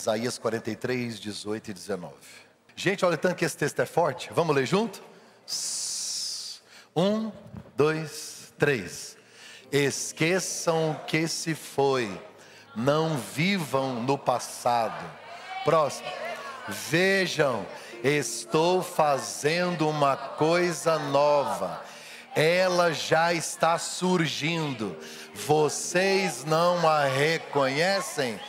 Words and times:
Isaías 0.00 0.38
43, 0.38 1.20
18 1.20 1.70
e 1.70 1.74
19. 1.74 2.14
Gente, 2.74 3.04
olha 3.04 3.18
tanto 3.18 3.34
que 3.34 3.44
esse 3.44 3.56
texto 3.56 3.80
é 3.80 3.84
forte. 3.84 4.30
Vamos 4.32 4.56
ler 4.56 4.64
junto? 4.64 5.02
Um, 6.96 7.30
dois, 7.76 8.50
três. 8.58 9.18
Esqueçam 9.70 10.92
o 10.92 10.94
que 11.04 11.28
se 11.28 11.54
foi, 11.54 12.10
não 12.74 13.18
vivam 13.18 14.02
no 14.02 14.16
passado. 14.16 15.04
Próximo. 15.64 16.08
Vejam, 16.66 17.66
estou 18.02 18.82
fazendo 18.82 19.86
uma 19.86 20.16
coisa 20.16 20.98
nova. 20.98 21.84
Ela 22.34 22.90
já 22.94 23.34
está 23.34 23.76
surgindo. 23.76 24.96
Vocês 25.34 26.42
não 26.42 26.88
a 26.88 27.04
reconhecem? 27.04 28.40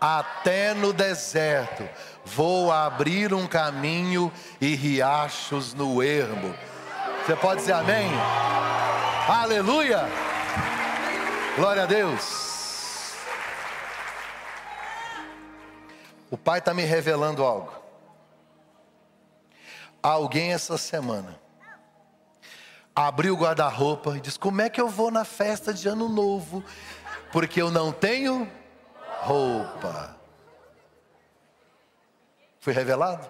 Até 0.00 0.74
no 0.74 0.92
deserto 0.92 1.88
vou 2.24 2.72
abrir 2.72 3.32
um 3.34 3.46
caminho 3.46 4.32
e 4.60 4.74
riachos 4.74 5.74
no 5.74 6.02
ermo. 6.02 6.54
Você 7.24 7.36
pode 7.36 7.60
dizer 7.60 7.72
amém? 7.72 8.10
Aleluia! 9.28 10.08
Glória 11.56 11.84
a 11.84 11.86
Deus. 11.86 13.14
O 16.30 16.36
Pai 16.36 16.58
está 16.58 16.74
me 16.74 16.82
revelando 16.82 17.44
algo. 17.44 17.72
Alguém 20.02 20.52
essa 20.52 20.76
semana 20.76 21.38
abriu 22.94 23.34
o 23.34 23.38
guarda-roupa 23.38 24.16
e 24.16 24.20
disse: 24.20 24.38
Como 24.38 24.60
é 24.60 24.68
que 24.68 24.80
eu 24.80 24.88
vou 24.88 25.10
na 25.10 25.24
festa 25.24 25.72
de 25.72 25.88
ano 25.88 26.08
novo? 26.08 26.62
Porque 27.32 27.62
eu 27.62 27.70
não 27.70 27.92
tenho 27.92 28.50
roupa. 29.24 30.16
Foi 32.60 32.72
revelado? 32.72 33.26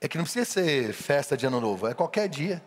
É 0.00 0.08
que 0.08 0.18
não 0.18 0.24
precisa 0.24 0.44
ser 0.44 0.92
festa 0.92 1.36
de 1.36 1.46
ano 1.46 1.60
novo, 1.60 1.86
é 1.86 1.94
qualquer 1.94 2.28
dia. 2.28 2.62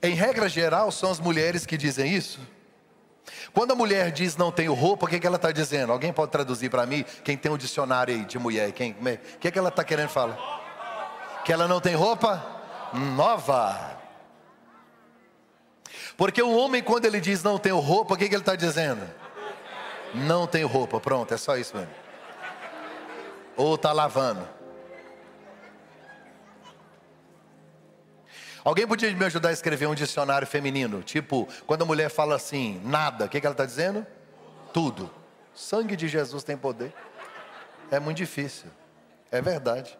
Em 0.00 0.14
regra 0.14 0.48
geral, 0.48 0.92
são 0.92 1.10
as 1.10 1.18
mulheres 1.18 1.66
que 1.66 1.76
dizem 1.76 2.14
isso. 2.14 2.38
Quando 3.52 3.72
a 3.72 3.74
mulher 3.74 4.12
diz 4.12 4.36
não 4.36 4.52
tenho 4.52 4.74
roupa, 4.74 5.06
o 5.06 5.08
que, 5.08 5.18
que 5.18 5.26
ela 5.26 5.36
está 5.36 5.50
dizendo? 5.50 5.92
Alguém 5.92 6.12
pode 6.12 6.30
traduzir 6.30 6.70
para 6.70 6.86
mim? 6.86 7.04
Quem 7.24 7.36
tem 7.36 7.50
um 7.50 7.56
dicionário 7.56 8.14
aí 8.14 8.24
de 8.24 8.38
mulher? 8.38 8.70
Quem, 8.72 8.92
o 8.92 9.38
que, 9.40 9.50
que 9.50 9.58
ela 9.58 9.70
está 9.70 9.82
querendo 9.82 10.10
falar? 10.10 11.42
Que 11.44 11.52
ela 11.52 11.66
não 11.66 11.80
tem 11.80 11.94
roupa 11.94 12.44
nova. 12.92 13.95
Porque 16.16 16.42
o 16.42 16.56
homem, 16.56 16.82
quando 16.82 17.04
ele 17.04 17.20
diz 17.20 17.42
não 17.42 17.58
tenho 17.58 17.78
roupa, 17.78 18.14
o 18.14 18.16
que, 18.16 18.28
que 18.28 18.34
ele 18.34 18.42
está 18.42 18.56
dizendo? 18.56 19.06
Não 20.14 20.46
tenho 20.46 20.66
roupa, 20.66 20.98
pronto, 20.98 21.34
é 21.34 21.36
só 21.36 21.56
isso 21.56 21.76
mesmo. 21.76 21.92
Ou 23.56 23.74
está 23.74 23.92
lavando. 23.92 24.48
Alguém 28.64 28.86
podia 28.86 29.14
me 29.14 29.24
ajudar 29.26 29.50
a 29.50 29.52
escrever 29.52 29.86
um 29.86 29.94
dicionário 29.94 30.46
feminino? 30.46 31.02
Tipo, 31.02 31.46
quando 31.66 31.82
a 31.82 31.84
mulher 31.84 32.08
fala 32.08 32.34
assim, 32.34 32.80
nada, 32.84 33.26
o 33.26 33.28
que, 33.28 33.40
que 33.40 33.46
ela 33.46 33.54
está 33.54 33.64
dizendo? 33.64 34.04
Tudo. 34.72 35.08
Sangue 35.54 35.94
de 35.94 36.08
Jesus 36.08 36.42
tem 36.42 36.56
poder. 36.56 36.92
É 37.90 38.00
muito 38.00 38.16
difícil. 38.16 38.68
É 39.30 39.40
verdade. 39.40 39.96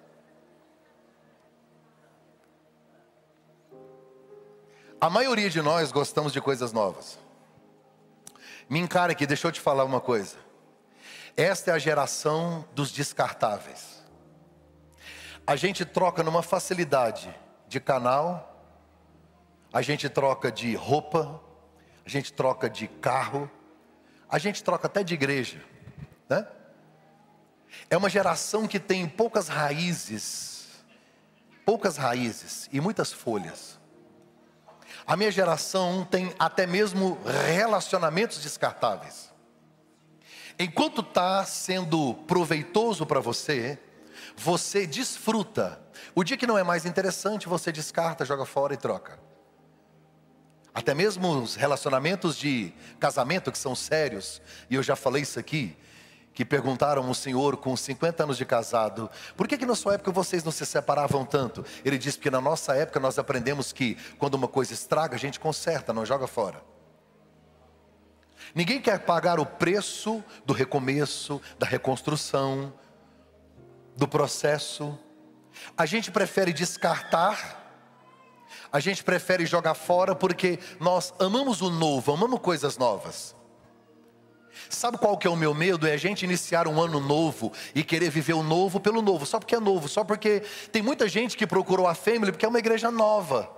A 5.06 5.08
maioria 5.08 5.48
de 5.48 5.62
nós 5.62 5.92
gostamos 5.92 6.32
de 6.32 6.40
coisas 6.40 6.72
novas. 6.72 7.16
Me 8.68 8.80
encare 8.80 9.12
aqui, 9.12 9.24
deixa 9.24 9.46
eu 9.46 9.52
te 9.52 9.60
falar 9.60 9.84
uma 9.84 10.00
coisa. 10.00 10.34
Esta 11.36 11.70
é 11.70 11.74
a 11.74 11.78
geração 11.78 12.66
dos 12.74 12.90
descartáveis. 12.90 14.02
A 15.46 15.54
gente 15.54 15.84
troca 15.84 16.24
numa 16.24 16.42
facilidade 16.42 17.32
de 17.68 17.78
canal, 17.78 18.68
a 19.72 19.80
gente 19.80 20.08
troca 20.08 20.50
de 20.50 20.74
roupa, 20.74 21.40
a 22.04 22.08
gente 22.08 22.32
troca 22.32 22.68
de 22.68 22.88
carro, 22.88 23.48
a 24.28 24.40
gente 24.40 24.60
troca 24.64 24.88
até 24.88 25.04
de 25.04 25.14
igreja, 25.14 25.62
né? 26.28 26.48
É 27.88 27.96
uma 27.96 28.10
geração 28.10 28.66
que 28.66 28.80
tem 28.80 29.08
poucas 29.08 29.46
raízes, 29.46 30.66
poucas 31.64 31.96
raízes 31.96 32.68
e 32.72 32.80
muitas 32.80 33.12
folhas. 33.12 33.75
A 35.06 35.16
minha 35.16 35.30
geração 35.30 36.04
tem 36.04 36.34
até 36.38 36.66
mesmo 36.66 37.18
relacionamentos 37.46 38.38
descartáveis. 38.38 39.32
Enquanto 40.58 41.00
está 41.00 41.44
sendo 41.44 42.14
proveitoso 42.26 43.06
para 43.06 43.20
você, 43.20 43.78
você 44.36 44.86
desfruta. 44.86 45.80
O 46.14 46.24
dia 46.24 46.36
que 46.36 46.46
não 46.46 46.58
é 46.58 46.64
mais 46.64 46.84
interessante, 46.84 47.48
você 47.48 47.70
descarta, 47.70 48.24
joga 48.24 48.44
fora 48.44 48.74
e 48.74 48.76
troca. 48.76 49.18
Até 50.74 50.92
mesmo 50.92 51.28
os 51.40 51.54
relacionamentos 51.54 52.36
de 52.36 52.72
casamento 52.98 53.52
que 53.52 53.58
são 53.58 53.74
sérios, 53.74 54.42
e 54.68 54.74
eu 54.74 54.82
já 54.82 54.96
falei 54.96 55.22
isso 55.22 55.38
aqui, 55.38 55.76
que 56.36 56.44
perguntaram 56.44 57.06
ao 57.08 57.14
Senhor 57.14 57.56
com 57.56 57.74
50 57.74 58.24
anos 58.24 58.36
de 58.36 58.44
casado, 58.44 59.08
por 59.34 59.48
que 59.48 59.56
que 59.56 59.64
na 59.64 59.74
sua 59.74 59.94
época 59.94 60.12
vocês 60.12 60.44
não 60.44 60.52
se 60.52 60.66
separavam 60.66 61.24
tanto? 61.24 61.64
Ele 61.82 61.96
disse 61.96 62.18
porque 62.18 62.30
na 62.30 62.42
nossa 62.42 62.76
época 62.76 63.00
nós 63.00 63.18
aprendemos 63.18 63.72
que 63.72 63.94
quando 64.18 64.34
uma 64.34 64.46
coisa 64.46 64.74
estraga, 64.74 65.14
a 65.14 65.18
gente 65.18 65.40
conserta, 65.40 65.94
não 65.94 66.04
joga 66.04 66.26
fora. 66.26 66.62
Ninguém 68.54 68.82
quer 68.82 68.98
pagar 68.98 69.40
o 69.40 69.46
preço 69.46 70.22
do 70.44 70.52
recomeço, 70.52 71.40
da 71.58 71.66
reconstrução, 71.66 72.70
do 73.96 74.06
processo. 74.06 74.96
A 75.74 75.86
gente 75.86 76.10
prefere 76.10 76.52
descartar 76.52 77.64
a 78.70 78.80
gente 78.80 79.02
prefere 79.02 79.46
jogar 79.46 79.74
fora 79.74 80.14
porque 80.14 80.58
nós 80.80 81.14
amamos 81.18 81.62
o 81.62 81.70
novo, 81.70 82.12
amamos 82.12 82.40
coisas 82.40 82.76
novas. 82.76 83.35
Sabe 84.68 84.98
qual 84.98 85.16
que 85.16 85.26
é 85.26 85.30
o 85.30 85.36
meu 85.36 85.54
medo? 85.54 85.86
É 85.86 85.92
a 85.92 85.96
gente 85.96 86.24
iniciar 86.24 86.66
um 86.66 86.80
ano 86.80 87.00
novo 87.00 87.52
e 87.74 87.82
querer 87.82 88.10
viver 88.10 88.34
o 88.34 88.42
novo 88.42 88.80
pelo 88.80 89.02
novo, 89.02 89.26
só 89.26 89.38
porque 89.38 89.54
é 89.54 89.60
novo, 89.60 89.88
só 89.88 90.04
porque 90.04 90.42
tem 90.72 90.82
muita 90.82 91.08
gente 91.08 91.36
que 91.36 91.46
procurou 91.46 91.86
a 91.86 91.94
Family 91.94 92.32
porque 92.32 92.46
é 92.46 92.48
uma 92.48 92.58
igreja 92.58 92.90
nova. 92.90 93.50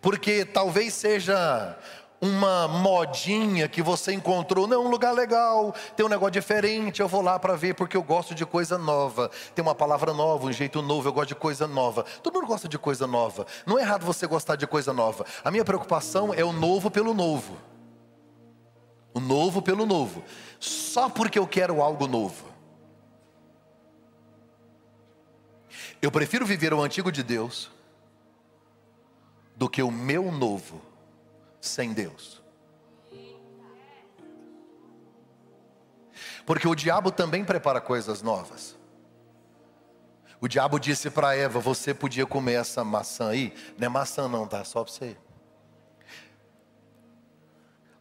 Porque 0.00 0.44
talvez 0.44 0.94
seja 0.94 1.76
uma 2.20 2.68
modinha 2.68 3.66
que 3.66 3.80
você 3.82 4.12
encontrou, 4.12 4.66
não, 4.66 4.84
um 4.84 4.90
lugar 4.90 5.12
legal, 5.12 5.74
tem 5.96 6.04
um 6.04 6.08
negócio 6.08 6.32
diferente, 6.32 7.00
eu 7.00 7.08
vou 7.08 7.22
lá 7.22 7.38
para 7.38 7.56
ver 7.56 7.74
porque 7.74 7.96
eu 7.96 8.02
gosto 8.02 8.34
de 8.34 8.44
coisa 8.44 8.76
nova. 8.76 9.30
Tem 9.54 9.62
uma 9.62 9.74
palavra 9.74 10.12
nova, 10.12 10.46
um 10.46 10.52
jeito 10.52 10.82
novo, 10.82 11.08
eu 11.08 11.12
gosto 11.12 11.28
de 11.28 11.34
coisa 11.34 11.66
nova. 11.66 12.04
Todo 12.22 12.34
mundo 12.34 12.46
gosta 12.46 12.68
de 12.68 12.78
coisa 12.78 13.06
nova. 13.06 13.46
Não 13.64 13.78
é 13.78 13.82
errado 13.82 14.04
você 14.04 14.26
gostar 14.26 14.56
de 14.56 14.66
coisa 14.66 14.92
nova. 14.92 15.24
A 15.42 15.50
minha 15.50 15.64
preocupação 15.64 16.34
é 16.34 16.44
o 16.44 16.52
novo 16.52 16.90
pelo 16.90 17.14
novo. 17.14 17.69
O 19.12 19.20
novo 19.20 19.60
pelo 19.60 19.86
novo. 19.86 20.22
Só 20.58 21.08
porque 21.08 21.38
eu 21.38 21.46
quero 21.46 21.82
algo 21.82 22.06
novo. 22.06 22.48
Eu 26.02 26.10
prefiro 26.10 26.46
viver 26.46 26.72
o 26.72 26.82
antigo 26.82 27.12
de 27.12 27.22
Deus 27.22 27.70
do 29.54 29.68
que 29.68 29.82
o 29.82 29.90
meu 29.90 30.32
novo 30.32 30.80
sem 31.60 31.92
Deus. 31.92 32.40
Porque 36.46 36.66
o 36.66 36.74
diabo 36.74 37.12
também 37.12 37.44
prepara 37.44 37.80
coisas 37.80 38.22
novas. 38.22 38.76
O 40.40 40.48
diabo 40.48 40.78
disse 40.78 41.10
para 41.10 41.36
Eva: 41.36 41.60
Você 41.60 41.92
podia 41.92 42.26
comer 42.26 42.54
essa 42.54 42.82
maçã 42.82 43.28
aí? 43.28 43.54
Não 43.76 43.86
é 43.86 43.88
maçã, 43.88 44.26
não, 44.26 44.46
tá? 44.46 44.64
Só 44.64 44.82
para 44.82 44.92
você. 44.92 45.16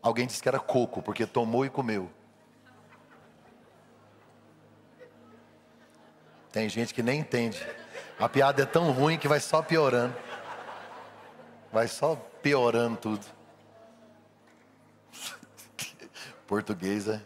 Alguém 0.01 0.27
disse 0.27 0.41
que 0.41 0.47
era 0.47 0.59
coco, 0.59 1.01
porque 1.01 1.25
tomou 1.25 1.65
e 1.65 1.69
comeu. 1.69 2.09
Tem 6.51 6.67
gente 6.67 6.93
que 6.93 7.03
nem 7.03 7.19
entende. 7.19 7.65
A 8.19 8.27
piada 8.27 8.63
é 8.63 8.65
tão 8.65 8.91
ruim 8.91 9.17
que 9.17 9.27
vai 9.27 9.39
só 9.39 9.61
piorando. 9.61 10.15
Vai 11.71 11.87
só 11.87 12.15
piorando 12.41 12.97
tudo. 12.97 13.25
Português 16.47 17.07
é. 17.07 17.21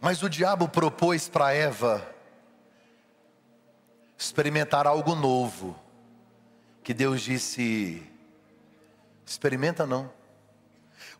Mas 0.00 0.20
o 0.22 0.28
diabo 0.28 0.68
propôs 0.68 1.28
para 1.28 1.52
Eva 1.54 2.04
experimentar 4.18 4.86
algo 4.86 5.14
novo, 5.14 5.76
que 6.82 6.92
Deus 6.92 7.20
disse: 7.22 8.02
experimenta 9.24 9.86
não, 9.86 10.12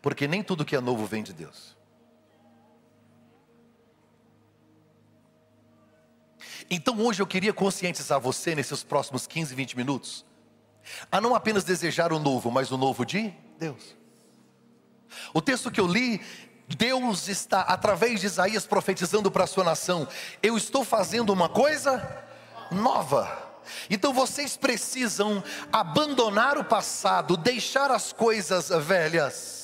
porque 0.00 0.26
nem 0.26 0.42
tudo 0.42 0.64
que 0.64 0.76
é 0.76 0.80
novo 0.80 1.06
vem 1.06 1.22
de 1.22 1.32
Deus. 1.32 1.76
Então 6.70 6.98
hoje 7.00 7.20
eu 7.20 7.26
queria 7.26 7.52
conscientizar 7.52 8.18
você 8.20 8.54
nesses 8.54 8.82
próximos 8.82 9.26
15, 9.26 9.54
20 9.54 9.76
minutos, 9.76 10.24
a 11.10 11.20
não 11.20 11.34
apenas 11.34 11.64
desejar 11.64 12.12
o 12.12 12.18
novo, 12.18 12.50
mas 12.50 12.70
o 12.70 12.76
novo 12.76 13.04
de 13.04 13.32
Deus. 13.58 13.96
O 15.34 15.42
texto 15.42 15.70
que 15.70 15.80
eu 15.80 15.86
li, 15.86 16.20
Deus 16.66 17.28
está, 17.28 17.60
através 17.60 18.20
de 18.20 18.26
Isaías, 18.26 18.66
profetizando 18.66 19.30
para 19.30 19.44
a 19.44 19.46
sua 19.46 19.64
nação: 19.64 20.08
Eu 20.42 20.56
estou 20.56 20.84
fazendo 20.84 21.32
uma 21.32 21.48
coisa 21.48 22.24
nova. 22.70 23.51
Então 23.88 24.12
vocês 24.12 24.56
precisam 24.56 25.42
abandonar 25.72 26.58
o 26.58 26.64
passado, 26.64 27.36
deixar 27.36 27.90
as 27.90 28.12
coisas 28.12 28.68
velhas 28.68 29.61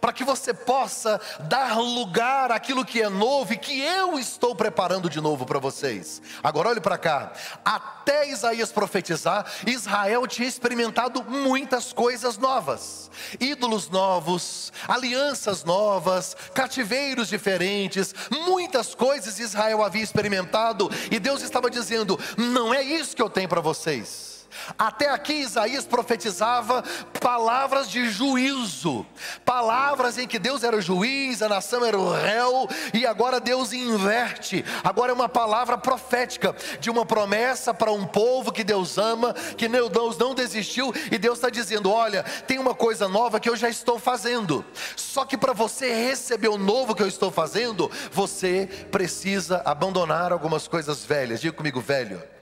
para 0.00 0.12
que 0.12 0.24
você 0.24 0.54
possa 0.54 1.20
dar 1.40 1.78
lugar 1.78 2.50
àquilo 2.50 2.84
que 2.84 3.02
é 3.02 3.08
novo 3.08 3.52
e 3.52 3.56
que 3.56 3.80
eu 3.80 4.18
estou 4.18 4.54
preparando 4.54 5.10
de 5.10 5.20
novo 5.20 5.44
para 5.44 5.58
vocês. 5.58 6.22
Agora 6.42 6.70
olhe 6.70 6.80
para 6.80 6.96
cá. 6.98 7.32
Até 7.64 8.28
Isaías 8.28 8.72
profetizar, 8.72 9.44
Israel 9.66 10.26
tinha 10.26 10.48
experimentado 10.48 11.22
muitas 11.24 11.92
coisas 11.92 12.38
novas. 12.38 13.10
Ídolos 13.38 13.90
novos, 13.90 14.72
alianças 14.88 15.64
novas, 15.64 16.36
cativeiros 16.54 17.28
diferentes, 17.28 18.14
muitas 18.46 18.94
coisas 18.94 19.38
Israel 19.38 19.82
havia 19.84 20.02
experimentado 20.02 20.90
e 21.10 21.18
Deus 21.18 21.42
estava 21.42 21.70
dizendo: 21.70 22.18
"Não 22.36 22.72
é 22.72 22.82
isso 22.82 23.14
que 23.14 23.22
eu 23.22 23.30
tenho 23.30 23.48
para 23.48 23.60
vocês". 23.60 24.29
Até 24.78 25.10
aqui 25.10 25.34
Isaías 25.34 25.86
profetizava 25.86 26.82
palavras 27.20 27.90
de 27.90 28.10
juízo, 28.10 29.06
palavras 29.44 30.18
em 30.18 30.26
que 30.26 30.38
Deus 30.38 30.62
era 30.62 30.76
o 30.76 30.80
juiz, 30.80 31.42
a 31.42 31.48
nação 31.48 31.84
era 31.84 31.98
o 31.98 32.12
réu, 32.12 32.68
e 32.92 33.06
agora 33.06 33.40
Deus 33.40 33.72
inverte. 33.72 34.64
Agora 34.82 35.12
é 35.12 35.14
uma 35.14 35.28
palavra 35.28 35.76
profética 35.76 36.54
de 36.80 36.90
uma 36.90 37.04
promessa 37.04 37.72
para 37.74 37.92
um 37.92 38.06
povo 38.06 38.52
que 38.52 38.64
Deus 38.64 38.98
ama, 38.98 39.34
que 39.56 39.68
Deus 39.68 40.18
não 40.18 40.34
desistiu, 40.34 40.92
e 41.10 41.18
Deus 41.18 41.38
está 41.38 41.50
dizendo: 41.50 41.90
Olha, 41.90 42.22
tem 42.46 42.58
uma 42.58 42.74
coisa 42.74 43.08
nova 43.08 43.40
que 43.40 43.48
eu 43.48 43.56
já 43.56 43.68
estou 43.68 43.98
fazendo. 43.98 44.64
Só 44.96 45.24
que 45.24 45.36
para 45.36 45.52
você 45.52 45.92
receber 45.92 46.48
o 46.48 46.58
novo 46.58 46.94
que 46.94 47.02
eu 47.02 47.08
estou 47.08 47.30
fazendo, 47.30 47.90
você 48.12 48.68
precisa 48.90 49.62
abandonar 49.64 50.32
algumas 50.32 50.66
coisas 50.66 51.04
velhas. 51.04 51.40
Diga 51.40 51.56
comigo, 51.56 51.80
velho. 51.80 52.39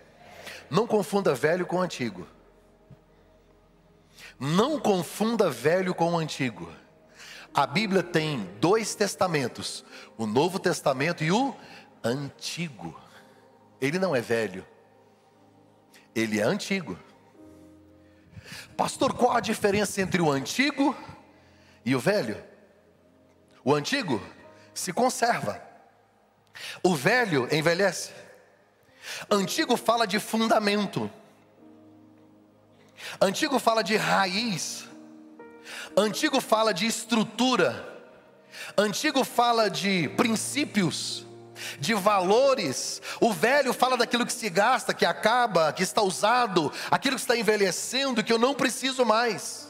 Não 0.71 0.87
confunda 0.87 1.35
velho 1.35 1.67
com 1.67 1.81
antigo. 1.81 2.27
Não 4.39 4.79
confunda 4.79 5.51
velho 5.51 5.95
com 5.95 6.17
antigo. 6.17 6.71
A 7.53 7.67
Bíblia 7.67 8.03
tem 8.03 8.45
dois 8.61 8.95
testamentos: 8.95 9.85
o 10.17 10.27
Novo 10.27 10.59
Testamento 10.59 11.25
e 11.25 11.33
o 11.33 11.55
Antigo. 12.05 12.99
Ele 13.81 13.99
não 13.99 14.15
é 14.15 14.21
velho, 14.21 14.67
ele 16.15 16.41
é 16.41 16.43
antigo. 16.43 16.99
Pastor, 18.77 19.13
qual 19.13 19.37
a 19.37 19.41
diferença 19.41 20.01
entre 20.01 20.21
o 20.21 20.31
antigo 20.31 20.97
e 21.85 21.95
o 21.95 22.01
velho? 22.01 22.43
O 23.65 23.75
antigo 23.75 24.23
se 24.73 24.93
conserva, 24.93 25.63
o 26.83 26.95
velho 26.95 27.49
envelhece. 27.55 28.13
Antigo 29.31 29.77
fala 29.77 30.07
de 30.07 30.19
fundamento. 30.19 31.11
Antigo 33.21 33.59
fala 33.59 33.83
de 33.83 33.97
raiz. 33.97 34.85
Antigo 35.97 36.41
fala 36.41 36.73
de 36.73 36.87
estrutura. 36.87 37.87
Antigo 38.77 39.25
fala 39.25 39.69
de 39.69 40.09
princípios, 40.11 41.27
de 41.79 41.95
valores. 41.95 43.01
O 43.21 43.33
velho 43.33 43.73
fala 43.73 43.97
daquilo 43.97 44.27
que 44.27 44.33
se 44.33 44.49
gasta, 44.49 44.95
que 44.95 45.07
acaba, 45.07 45.73
que 45.73 45.83
está 45.83 46.03
usado, 46.03 46.73
aquilo 46.91 47.17
que 47.17 47.23
está 47.23 47.37
envelhecendo, 47.37 48.23
que 48.23 48.33
eu 48.33 48.39
não 48.39 48.55
preciso 48.55 49.05
mais. 49.05 49.69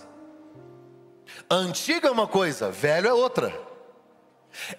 Antigo 1.50 2.06
é 2.06 2.10
uma 2.10 2.26
coisa, 2.26 2.70
velho 2.70 3.08
é 3.08 3.12
outra. 3.12 3.67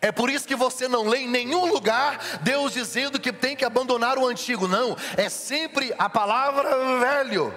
É 0.02 0.12
por 0.12 0.30
isso 0.30 0.48
que 0.48 0.56
você 0.56 0.88
não 0.88 1.08
lê 1.08 1.20
em 1.20 1.30
nenhum 1.30 1.66
lugar 1.66 2.40
Deus 2.42 2.74
dizendo 2.74 3.20
que 3.20 3.31
tem 3.31 3.56
que 3.56 3.66
abandonar 3.66 4.18
o 4.18 4.28
antigo, 4.28 4.68
não, 4.68 4.96
é 5.18 5.30
sempre 5.30 5.94
a 5.98 6.10
palavra 6.10 7.00
velho. 7.00 7.54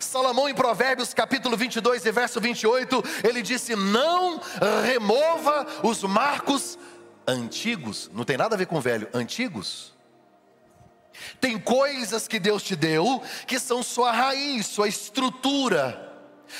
Salomão 0.00 0.48
em 0.48 0.54
Provérbios 0.54 1.14
capítulo 1.14 1.56
22 1.56 2.04
e 2.04 2.12
verso 2.12 2.40
28, 2.40 3.02
ele 3.22 3.40
disse: 3.40 3.76
Não 3.76 4.40
remova 4.84 5.66
os 5.82 6.02
marcos 6.02 6.78
antigos, 7.26 8.10
não 8.12 8.24
tem 8.24 8.36
nada 8.36 8.54
a 8.54 8.58
ver 8.58 8.66
com 8.66 8.80
velho, 8.80 9.08
antigos. 9.14 9.94
Tem 11.40 11.58
coisas 11.58 12.28
que 12.28 12.38
Deus 12.38 12.62
te 12.62 12.76
deu 12.76 13.22
que 13.46 13.58
são 13.58 13.82
sua 13.82 14.12
raiz, 14.12 14.66
sua 14.66 14.88
estrutura 14.88 16.05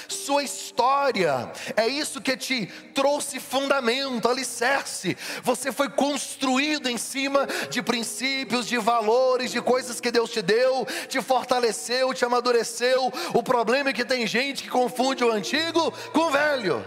sua 0.08 0.42
história, 0.42 1.50
é 1.76 1.86
isso 1.86 2.20
que 2.20 2.36
te 2.36 2.66
trouxe 2.94 3.38
fundamento, 3.40 4.28
alicerce. 4.28 5.16
Você 5.42 5.72
foi 5.72 5.88
construído 5.88 6.88
em 6.88 6.98
cima 6.98 7.46
de 7.70 7.82
princípios, 7.82 8.66
de 8.66 8.78
valores, 8.78 9.50
de 9.50 9.60
coisas 9.60 10.00
que 10.00 10.10
Deus 10.10 10.30
te 10.30 10.42
deu, 10.42 10.86
te 11.08 11.20
fortaleceu, 11.20 12.12
te 12.12 12.24
amadureceu. 12.24 13.12
O 13.34 13.42
problema 13.42 13.90
é 13.90 13.92
que 13.92 14.04
tem 14.04 14.26
gente 14.26 14.62
que 14.62 14.70
confunde 14.70 15.24
o 15.24 15.30
antigo 15.30 15.90
com 16.12 16.20
o 16.20 16.30
velho. 16.30 16.84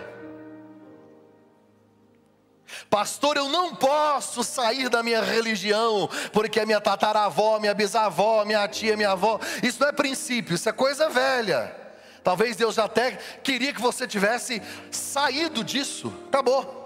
Pastor, 2.90 3.38
eu 3.38 3.50
não 3.50 3.76
posso 3.76 4.44
sair 4.44 4.90
da 4.90 5.04
minha 5.04 5.22
religião, 5.22 6.10
porque 6.32 6.60
a 6.60 6.66
minha 6.66 6.82
tataravó, 6.82 7.60
minha 7.60 7.74
bisavó, 7.74 8.46
minha 8.46 8.68
tia, 8.68 8.96
minha 8.96 9.12
avó, 9.12 9.40
isso 9.62 9.80
não 9.80 9.90
é 9.90 9.92
princípio, 9.92 10.56
isso 10.56 10.70
é 10.70 10.72
coisa 10.72 11.10
velha. 11.10 11.89
Talvez 12.24 12.56
Deus 12.56 12.78
até 12.78 13.12
queria 13.44 13.74
que 13.74 13.82
você 13.82 14.08
tivesse 14.08 14.62
saído 14.92 15.64
disso. 15.64 16.14
Acabou. 16.28 16.78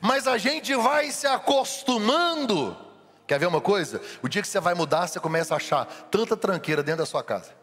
Mas 0.00 0.26
a 0.26 0.36
gente 0.38 0.74
vai 0.74 1.10
se 1.10 1.26
acostumando. 1.26 2.76
Quer 3.26 3.38
ver 3.38 3.46
uma 3.46 3.60
coisa? 3.60 4.00
O 4.22 4.28
dia 4.28 4.42
que 4.42 4.48
você 4.48 4.60
vai 4.60 4.74
mudar, 4.74 5.06
você 5.06 5.20
começa 5.20 5.54
a 5.54 5.56
achar 5.56 5.86
tanta 6.10 6.36
tranqueira 6.36 6.82
dentro 6.82 7.00
da 7.00 7.06
sua 7.06 7.22
casa. 7.22 7.54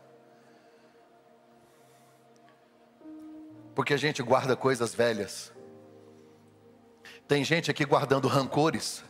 Porque 3.76 3.94
a 3.94 3.98
gente 3.98 4.24
guarda 4.24 4.56
coisas 4.56 4.96
velhas. 4.96 5.52
Tem 7.28 7.44
gente 7.44 7.70
aqui 7.70 7.86
guardando 7.86 8.28
rancores 8.28 9.04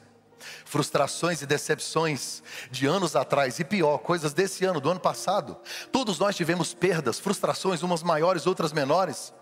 frustrações 0.66 1.42
e 1.42 1.46
decepções 1.46 2.44
de 2.70 2.86
anos 2.86 3.16
atrás, 3.16 3.60
e 3.60 3.64
pior, 3.64 4.00
coisas 4.00 4.34
desse 4.34 4.66
ano, 4.66 4.80
do 4.80 4.90
ano 4.90 5.00
passado. 5.00 5.58
Todos 5.92 6.20
nós 6.20 6.36
tivemos 6.36 6.74
perdas, 6.74 7.20
frustrações, 7.20 7.84
umas 7.84 8.04
maiores, 8.04 8.48
outras 8.48 8.72
menores. 8.74 9.34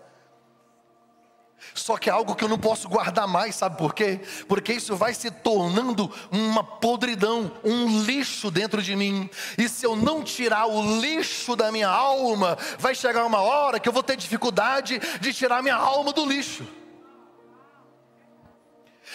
Só 1.74 1.96
que 1.96 2.08
é 2.08 2.12
algo 2.12 2.34
que 2.34 2.44
eu 2.44 2.48
não 2.48 2.58
posso 2.58 2.88
guardar 2.88 3.26
mais, 3.26 3.54
sabe 3.54 3.76
por 3.76 3.94
quê? 3.94 4.20
Porque 4.48 4.72
isso 4.72 4.94
vai 4.96 5.14
se 5.14 5.30
tornando 5.30 6.10
uma 6.30 6.62
podridão, 6.62 7.50
um 7.64 8.02
lixo 8.02 8.50
dentro 8.50 8.82
de 8.82 8.94
mim. 8.94 9.28
E 9.58 9.68
se 9.68 9.84
eu 9.84 9.96
não 9.96 10.22
tirar 10.22 10.66
o 10.66 11.00
lixo 11.00 11.56
da 11.56 11.72
minha 11.72 11.88
alma, 11.88 12.56
vai 12.78 12.94
chegar 12.94 13.24
uma 13.24 13.40
hora 13.40 13.80
que 13.80 13.88
eu 13.88 13.92
vou 13.92 14.02
ter 14.02 14.16
dificuldade 14.16 15.00
de 15.20 15.32
tirar 15.32 15.62
minha 15.62 15.76
alma 15.76 16.12
do 16.12 16.24
lixo 16.24 16.66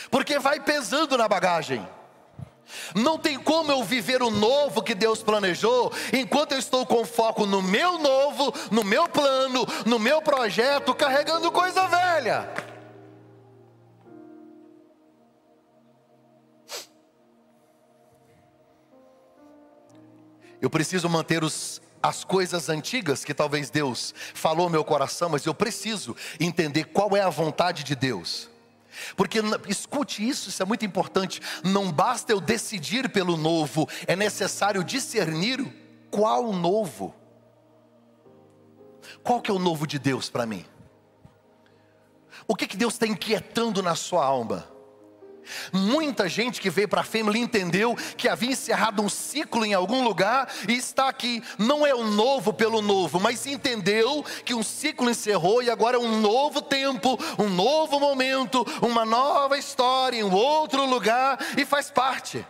porque 0.10 0.40
vai 0.40 0.60
pesando 0.60 1.18
na 1.18 1.28
bagagem. 1.28 1.88
Não 2.96 3.18
tem 3.18 3.38
como 3.38 3.72
eu 3.72 3.84
viver 3.84 4.22
o 4.22 4.30
novo 4.30 4.82
que 4.82 4.96
Deus 4.96 5.22
planejou 5.22 5.92
enquanto 6.14 6.54
eu 6.54 6.60
estou 6.60 6.86
com 6.86 7.06
foco 7.06 7.46
no 7.46 7.62
meu 7.62 7.98
novo, 7.98 8.54
no 8.72 8.84
meu 8.84 9.08
plano, 9.10 9.66
no 9.86 10.00
meu 10.00 10.22
projeto, 10.22 10.94
carregando 10.94 11.52
coisa 11.52 11.88
velha. 11.88 12.50
Eu 20.62 20.70
preciso 20.70 21.10
manter 21.10 21.44
os, 21.44 21.82
as 22.04 22.24
coisas 22.24 22.70
antigas 22.70 23.26
que 23.26 23.34
talvez 23.34 23.72
Deus 23.72 24.14
falou 24.36 24.68
no 24.68 24.74
meu 24.74 24.86
coração, 24.86 25.28
mas 25.28 25.44
eu 25.44 25.56
preciso 25.56 26.16
entender 26.40 26.84
qual 26.86 27.18
é 27.18 27.22
a 27.22 27.30
vontade 27.30 27.84
de 27.84 27.96
Deus. 27.96 28.51
Porque 29.16 29.40
escute 29.68 30.28
isso, 30.28 30.50
isso 30.50 30.62
é 30.62 30.66
muito 30.66 30.86
importante. 30.86 31.42
Não 31.64 31.92
basta 31.92 32.32
eu 32.32 32.40
decidir 32.40 33.10
pelo 33.10 33.38
novo, 33.38 33.88
é 34.08 34.16
necessário 34.16 34.84
discernir 34.84 35.66
qual 36.10 36.52
novo. 36.54 37.16
Qual 39.24 39.42
que 39.42 39.52
é 39.52 39.54
o 39.54 39.60
novo 39.60 39.86
de 39.86 40.00
Deus 40.00 40.30
para 40.30 40.46
mim? 40.46 40.66
O 42.48 42.56
que, 42.56 42.68
que 42.68 42.78
Deus 42.78 42.94
está 42.94 43.08
inquietando 43.08 43.82
na 43.82 43.96
sua 43.96 44.26
alma? 44.26 44.71
Muita 45.72 46.28
gente 46.30 46.62
que 46.62 46.70
veio 46.70 46.88
para 46.88 47.02
a 47.02 47.06
Family 47.06 47.40
entendeu 47.40 47.96
que 48.18 48.28
havia 48.28 48.52
encerrado 48.52 49.02
um 49.02 49.10
ciclo 49.10 49.66
em 49.66 49.74
algum 49.74 50.04
lugar 50.04 50.52
e 50.68 50.74
está 50.74 51.08
aqui. 51.08 51.44
Não 51.58 51.86
é 51.86 51.94
o 51.94 52.04
novo 52.04 52.54
pelo 52.54 52.82
novo, 52.82 53.20
mas 53.20 53.46
entendeu 53.46 54.24
que 54.46 54.54
um 54.54 54.64
ciclo 54.64 55.10
encerrou 55.10 55.62
e 55.64 55.70
agora 55.70 55.98
é 55.98 56.00
um 56.00 56.20
novo 56.20 56.62
tempo, 56.62 57.18
um 57.38 57.50
novo 57.50 58.00
momento, 58.00 58.66
uma 58.82 59.06
nova 59.06 59.58
história 59.58 60.18
em 60.18 60.24
um 60.24 60.34
outro 60.34 60.86
lugar 60.86 61.38
e 61.58 61.66
faz 61.66 61.90
parte. 61.90 62.46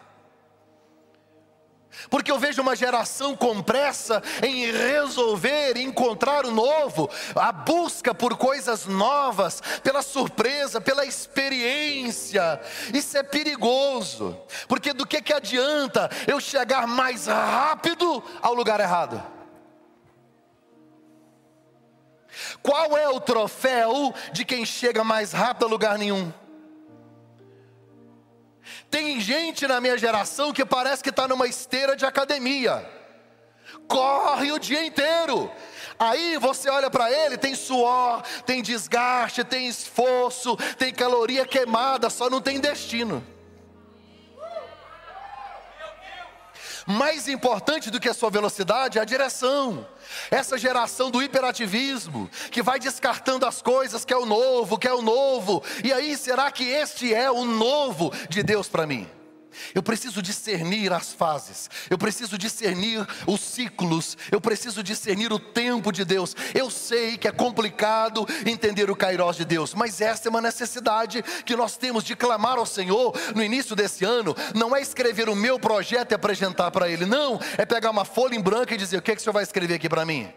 Porque 2.09 2.31
eu 2.31 2.39
vejo 2.39 2.61
uma 2.61 2.75
geração 2.75 3.35
com 3.35 3.61
pressa 3.61 4.21
em 4.41 4.71
resolver, 4.71 5.77
encontrar 5.77 6.45
o 6.45 6.51
novo, 6.51 7.09
a 7.35 7.51
busca 7.51 8.13
por 8.13 8.37
coisas 8.37 8.85
novas, 8.85 9.61
pela 9.83 10.01
surpresa, 10.01 10.79
pela 10.79 11.05
experiência. 11.05 12.59
Isso 12.93 13.17
é 13.17 13.23
perigoso, 13.23 14.37
porque 14.67 14.93
do 14.93 15.05
que, 15.05 15.21
que 15.21 15.33
adianta 15.33 16.09
eu 16.27 16.39
chegar 16.39 16.87
mais 16.87 17.27
rápido 17.27 18.23
ao 18.41 18.53
lugar 18.53 18.79
errado? 18.79 19.21
Qual 22.61 22.97
é 22.97 23.09
o 23.09 23.19
troféu 23.19 24.13
de 24.31 24.45
quem 24.45 24.65
chega 24.65 25.03
mais 25.03 25.31
rápido 25.31 25.65
a 25.65 25.69
lugar 25.69 25.97
nenhum? 25.97 26.31
Tem 28.91 29.21
gente 29.21 29.65
na 29.65 29.79
minha 29.79 29.97
geração 29.97 30.51
que 30.51 30.65
parece 30.65 31.01
que 31.01 31.09
está 31.09 31.25
numa 31.25 31.47
esteira 31.47 31.95
de 31.95 32.05
academia, 32.05 32.85
corre 33.87 34.51
o 34.51 34.59
dia 34.59 34.85
inteiro. 34.85 35.49
Aí 35.97 36.37
você 36.37 36.69
olha 36.69 36.89
para 36.89 37.09
ele, 37.09 37.37
tem 37.37 37.55
suor, 37.55 38.21
tem 38.45 38.61
desgaste, 38.61 39.45
tem 39.45 39.67
esforço, 39.67 40.57
tem 40.77 40.93
caloria 40.93 41.45
queimada, 41.45 42.09
só 42.09 42.29
não 42.29 42.41
tem 42.41 42.59
destino. 42.59 43.23
Mais 46.85 47.27
importante 47.27 47.89
do 47.89 47.99
que 47.99 48.09
a 48.09 48.13
sua 48.13 48.29
velocidade 48.29 48.97
é 48.97 49.01
a 49.01 49.05
direção. 49.05 49.87
Essa 50.29 50.57
geração 50.57 51.11
do 51.11 51.21
hiperativismo, 51.21 52.29
que 52.49 52.61
vai 52.61 52.79
descartando 52.79 53.45
as 53.45 53.61
coisas, 53.61 54.03
que 54.03 54.13
é 54.13 54.17
o 54.17 54.25
novo, 54.25 54.77
que 54.77 54.87
é 54.87 54.93
o 54.93 55.01
novo. 55.01 55.63
E 55.83 55.93
aí, 55.93 56.17
será 56.17 56.51
que 56.51 56.63
este 56.63 57.13
é 57.13 57.29
o 57.29 57.45
novo 57.45 58.11
de 58.29 58.43
Deus 58.43 58.67
para 58.67 58.87
mim? 58.87 59.07
Eu 59.73 59.83
preciso 59.83 60.21
discernir 60.21 60.91
as 60.91 61.13
fases, 61.13 61.69
eu 61.89 61.97
preciso 61.97 62.37
discernir 62.37 63.05
os 63.27 63.41
ciclos, 63.41 64.17
eu 64.31 64.39
preciso 64.39 64.83
discernir 64.83 65.31
o 65.31 65.39
tempo 65.39 65.91
de 65.91 66.05
Deus. 66.05 66.35
Eu 66.53 66.69
sei 66.69 67.17
que 67.17 67.27
é 67.27 67.31
complicado 67.31 68.25
entender 68.45 68.89
o 68.89 68.95
kairós 68.95 69.35
de 69.35 69.45
Deus, 69.45 69.73
mas 69.73 70.01
essa 70.01 70.27
é 70.27 70.29
uma 70.29 70.41
necessidade 70.41 71.23
que 71.45 71.55
nós 71.55 71.77
temos 71.77 72.03
de 72.03 72.15
clamar 72.15 72.57
ao 72.57 72.65
Senhor 72.65 73.13
no 73.35 73.43
início 73.43 73.75
desse 73.75 74.05
ano. 74.05 74.35
Não 74.55 74.75
é 74.75 74.81
escrever 74.81 75.29
o 75.29 75.35
meu 75.35 75.59
projeto 75.59 76.11
e 76.11 76.15
apresentar 76.15 76.71
para 76.71 76.89
Ele, 76.89 77.05
não, 77.05 77.39
é 77.57 77.65
pegar 77.65 77.91
uma 77.91 78.05
folha 78.05 78.35
em 78.35 78.41
branco 78.41 78.73
e 78.73 78.77
dizer: 78.77 78.97
o 78.97 79.01
que, 79.01 79.11
é 79.11 79.15
que 79.15 79.21
o 79.21 79.23
Senhor 79.23 79.33
vai 79.33 79.43
escrever 79.43 79.75
aqui 79.75 79.89
para 79.89 80.05
mim? 80.05 80.31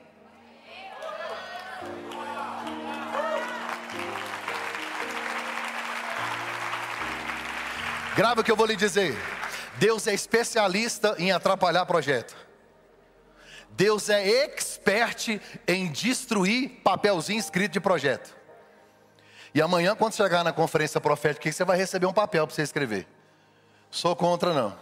Grava 8.17 8.41
o 8.41 8.45
que 8.45 8.51
eu 8.51 8.57
vou 8.57 8.67
lhe 8.67 8.77
dizer. 8.77 9.17
Deus 9.77 10.07
é 10.07 10.15
especialista 10.15 11.17
em 11.19 11.33
atrapalhar 11.33 11.85
projeto. 11.85 12.37
Deus 13.71 14.09
é 14.09 14.45
expert 14.45 15.41
em 15.67 15.91
destruir 15.91 16.81
papelzinho 16.85 17.41
escrito 17.41 17.73
de 17.73 17.81
projeto. 17.81 18.37
E 19.53 19.61
amanhã, 19.61 19.97
quando 19.97 20.15
chegar 20.15 20.45
na 20.45 20.53
conferência 20.53 21.01
profética, 21.01 21.51
você 21.51 21.65
vai 21.65 21.77
receber 21.77 22.07
um 22.07 22.13
papel 22.13 22.47
para 22.47 22.55
você 22.55 22.63
escrever. 22.63 23.07
Sou 23.91 24.15
contra, 24.15 24.53
não. 24.53 24.77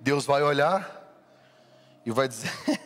Deus 0.00 0.24
vai 0.24 0.42
olhar 0.42 0.98
e 2.06 2.10
vai 2.10 2.28
dizer: 2.28 2.50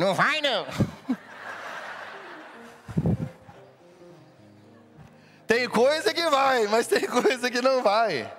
Não 0.00 0.14
vai 0.14 0.40
não. 0.40 0.66
Tem 5.46 5.68
coisa 5.68 6.14
que 6.14 6.26
vai, 6.30 6.66
mas 6.68 6.86
tem 6.86 7.06
coisa 7.06 7.50
que 7.50 7.60
não 7.60 7.82
vai. 7.82 8.32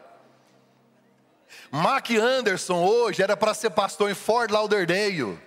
Mark 1.69 2.09
Anderson 2.09 2.83
hoje 2.83 3.21
era 3.21 3.37
para 3.37 3.53
ser 3.53 3.69
pastor 3.69 4.09
em 4.09 4.15
Fort 4.15 4.49
Lauderdale, 4.49 5.37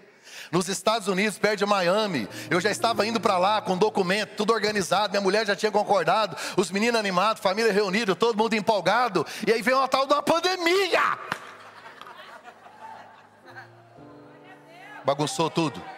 nos 0.53 0.69
Estados 0.69 1.09
Unidos, 1.09 1.37
perto 1.37 1.59
de 1.59 1.67
Miami. 1.67 2.29
Eu 2.49 2.61
já 2.61 2.71
estava 2.71 3.05
indo 3.05 3.19
para 3.19 3.37
lá 3.37 3.61
com 3.61 3.77
documento, 3.77 4.37
tudo 4.37 4.53
organizado. 4.53 5.11
Minha 5.11 5.21
mulher 5.21 5.45
já 5.45 5.57
tinha 5.57 5.73
concordado, 5.73 6.37
os 6.57 6.71
meninos 6.71 7.01
animados, 7.01 7.43
família 7.43 7.73
reunida, 7.73 8.15
todo 8.15 8.39
mundo 8.39 8.55
empolgado. 8.55 9.27
E 9.45 9.53
aí 9.53 9.61
veio 9.61 9.79
uma 9.79 9.89
tal 9.89 10.07
de 10.07 10.13
uma 10.13 10.23
pandemia. 10.23 11.19
Bagunçou 15.05 15.51
tudo. 15.51 15.94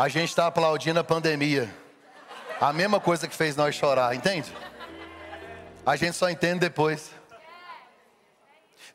A 0.00 0.08
gente 0.08 0.30
está 0.30 0.46
aplaudindo 0.46 0.98
a 0.98 1.04
pandemia. 1.04 1.68
A 2.58 2.72
mesma 2.72 2.98
coisa 2.98 3.28
que 3.28 3.36
fez 3.36 3.54
nós 3.54 3.74
chorar, 3.74 4.16
entende? 4.16 4.50
A 5.84 5.94
gente 5.94 6.14
só 6.16 6.30
entende 6.30 6.60
depois. 6.60 7.10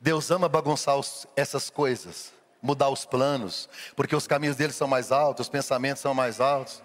Deus 0.02 0.32
ama 0.32 0.50
bagunçar 0.50 0.98
os, 0.98 1.28
essas 1.36 1.70
coisas, 1.70 2.34
mudar 2.60 2.90
os 2.90 3.06
planos, 3.06 3.70
porque 3.96 4.16
os 4.16 4.26
caminhos 4.26 4.56
dele 4.56 4.74
são 4.74 4.88
mais 4.88 5.12
altos, 5.12 5.46
os 5.46 5.50
pensamentos 5.50 6.02
são 6.02 6.12
mais 6.12 6.42
altos. 6.42 6.82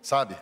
Sabe? 0.00 0.34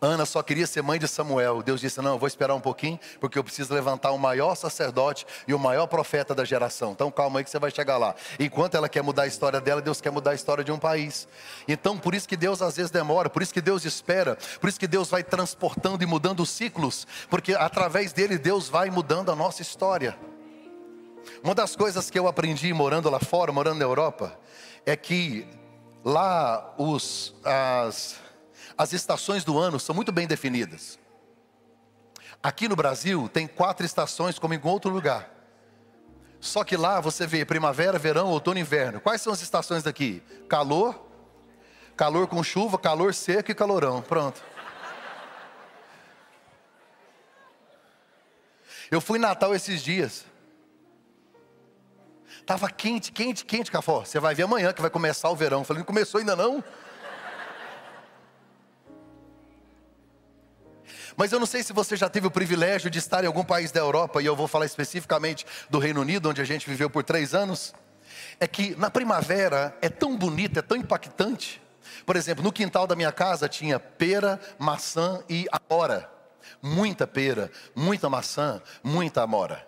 Ana 0.00 0.26
só 0.26 0.42
queria 0.42 0.66
ser 0.66 0.82
mãe 0.82 0.98
de 0.98 1.08
Samuel. 1.08 1.62
Deus 1.62 1.80
disse: 1.80 2.00
Não, 2.00 2.12
eu 2.12 2.18
vou 2.18 2.26
esperar 2.26 2.54
um 2.54 2.60
pouquinho, 2.60 2.98
porque 3.20 3.38
eu 3.38 3.44
preciso 3.44 3.72
levantar 3.72 4.12
o 4.12 4.18
maior 4.18 4.54
sacerdote 4.54 5.26
e 5.46 5.54
o 5.54 5.58
maior 5.58 5.86
profeta 5.86 6.34
da 6.34 6.44
geração. 6.44 6.92
Então 6.92 7.10
calma 7.10 7.40
aí 7.40 7.44
que 7.44 7.50
você 7.50 7.58
vai 7.58 7.70
chegar 7.70 7.98
lá. 7.98 8.14
Enquanto 8.38 8.76
ela 8.76 8.88
quer 8.88 9.02
mudar 9.02 9.22
a 9.22 9.26
história 9.26 9.60
dela, 9.60 9.80
Deus 9.80 10.00
quer 10.00 10.10
mudar 10.10 10.32
a 10.32 10.34
história 10.34 10.64
de 10.64 10.72
um 10.72 10.78
país. 10.78 11.28
Então 11.66 11.98
por 11.98 12.14
isso 12.14 12.28
que 12.28 12.36
Deus 12.36 12.60
às 12.62 12.76
vezes 12.76 12.90
demora, 12.90 13.30
por 13.30 13.42
isso 13.42 13.52
que 13.52 13.60
Deus 13.60 13.84
espera, 13.84 14.36
por 14.60 14.68
isso 14.68 14.78
que 14.78 14.86
Deus 14.86 15.08
vai 15.08 15.22
transportando 15.22 16.02
e 16.02 16.06
mudando 16.06 16.40
os 16.40 16.50
ciclos, 16.50 17.06
porque 17.30 17.54
através 17.54 18.12
dele 18.12 18.38
Deus 18.38 18.68
vai 18.68 18.90
mudando 18.90 19.30
a 19.30 19.36
nossa 19.36 19.62
história. 19.62 20.16
Uma 21.42 21.54
das 21.54 21.76
coisas 21.76 22.10
que 22.10 22.18
eu 22.18 22.26
aprendi 22.26 22.72
morando 22.72 23.08
lá 23.10 23.20
fora, 23.20 23.52
morando 23.52 23.78
na 23.78 23.84
Europa, 23.84 24.38
é 24.84 24.96
que 24.96 25.46
lá 26.04 26.74
os, 26.76 27.34
as, 27.44 28.16
as 28.76 28.92
estações 28.92 29.44
do 29.44 29.58
ano 29.58 29.78
são 29.78 29.94
muito 29.94 30.12
bem 30.12 30.26
definidas. 30.26 30.98
Aqui 32.42 32.68
no 32.68 32.74
Brasil 32.74 33.28
tem 33.28 33.46
quatro 33.46 33.86
estações, 33.86 34.38
como 34.38 34.54
em 34.54 34.60
outro 34.62 34.90
lugar. 34.90 35.30
Só 36.40 36.64
que 36.64 36.76
lá 36.76 37.00
você 37.00 37.24
vê 37.24 37.44
primavera, 37.44 37.98
verão, 37.98 38.28
outono 38.28 38.58
e 38.58 38.62
inverno. 38.62 39.00
Quais 39.00 39.22
são 39.22 39.32
as 39.32 39.40
estações 39.40 39.84
daqui? 39.84 40.20
Calor, 40.48 41.06
calor 41.96 42.26
com 42.26 42.42
chuva, 42.42 42.76
calor 42.78 43.14
seco 43.14 43.52
e 43.52 43.54
calorão. 43.54 44.02
Pronto. 44.02 44.42
Eu 48.90 49.00
fui 49.00 49.18
em 49.18 49.22
Natal 49.22 49.54
esses 49.54 49.80
dias. 49.82 50.26
Tava 52.44 52.68
quente, 52.68 53.12
quente, 53.12 53.44
quente, 53.44 53.70
Cafó. 53.70 54.04
Você 54.04 54.18
vai 54.18 54.34
ver 54.34 54.42
amanhã 54.42 54.72
que 54.72 54.82
vai 54.82 54.90
começar 54.90 55.30
o 55.30 55.36
verão. 55.36 55.62
Falei, 55.62 55.78
não 55.78 55.86
começou 55.86 56.18
ainda 56.18 56.34
não? 56.34 56.62
Mas 61.16 61.32
eu 61.32 61.38
não 61.38 61.46
sei 61.46 61.62
se 61.62 61.72
você 61.72 61.96
já 61.96 62.08
teve 62.08 62.26
o 62.26 62.30
privilégio 62.30 62.90
de 62.90 62.98
estar 62.98 63.24
em 63.24 63.26
algum 63.26 63.44
país 63.44 63.70
da 63.70 63.80
Europa, 63.80 64.22
e 64.22 64.26
eu 64.26 64.36
vou 64.36 64.48
falar 64.48 64.66
especificamente 64.66 65.46
do 65.68 65.78
Reino 65.78 66.00
Unido, 66.00 66.28
onde 66.28 66.40
a 66.40 66.44
gente 66.44 66.68
viveu 66.68 66.88
por 66.88 67.04
três 67.04 67.34
anos. 67.34 67.74
É 68.40 68.46
que 68.46 68.74
na 68.76 68.90
primavera 68.90 69.76
é 69.80 69.88
tão 69.88 70.16
bonito, 70.16 70.58
é 70.58 70.62
tão 70.62 70.76
impactante. 70.76 71.60
Por 72.06 72.16
exemplo, 72.16 72.42
no 72.42 72.52
quintal 72.52 72.86
da 72.86 72.96
minha 72.96 73.12
casa 73.12 73.48
tinha 73.48 73.78
pera, 73.78 74.40
maçã 74.58 75.22
e 75.28 75.46
amora. 75.50 76.10
Muita 76.60 77.06
pera, 77.06 77.50
muita 77.74 78.08
maçã, 78.08 78.60
muita 78.82 79.22
amora. 79.22 79.66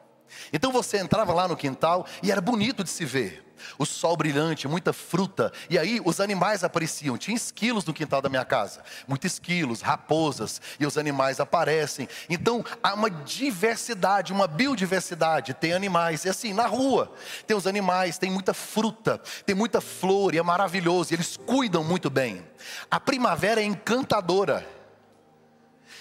Então 0.52 0.72
você 0.72 0.98
entrava 0.98 1.32
lá 1.32 1.46
no 1.46 1.56
quintal 1.56 2.06
e 2.22 2.32
era 2.32 2.40
bonito 2.40 2.82
de 2.82 2.90
se 2.90 3.04
ver. 3.04 3.43
O 3.78 3.84
sol 3.84 4.16
brilhante, 4.16 4.68
muita 4.68 4.92
fruta. 4.92 5.52
E 5.68 5.78
aí 5.78 6.00
os 6.04 6.20
animais 6.20 6.64
apareciam. 6.64 7.16
Tinha 7.16 7.36
esquilos 7.36 7.84
no 7.84 7.92
quintal 7.92 8.20
da 8.20 8.28
minha 8.28 8.44
casa. 8.44 8.82
Muitos 9.06 9.32
esquilos, 9.32 9.80
raposas. 9.80 10.60
E 10.78 10.86
os 10.86 10.98
animais 10.98 11.40
aparecem. 11.40 12.08
Então 12.28 12.64
há 12.82 12.94
uma 12.94 13.10
diversidade, 13.10 14.32
uma 14.32 14.46
biodiversidade. 14.46 15.54
Tem 15.54 15.72
animais. 15.72 16.24
E 16.24 16.28
assim, 16.28 16.52
na 16.52 16.66
rua, 16.66 17.12
tem 17.46 17.56
os 17.56 17.66
animais, 17.66 18.18
tem 18.18 18.30
muita 18.30 18.54
fruta, 18.54 19.18
tem 19.44 19.54
muita 19.54 19.80
flor. 19.80 20.34
E 20.34 20.38
é 20.38 20.42
maravilhoso. 20.42 21.12
E 21.12 21.16
eles 21.16 21.36
cuidam 21.36 21.82
muito 21.84 22.10
bem. 22.10 22.46
A 22.90 23.00
primavera 23.00 23.60
é 23.60 23.64
encantadora. 23.64 24.66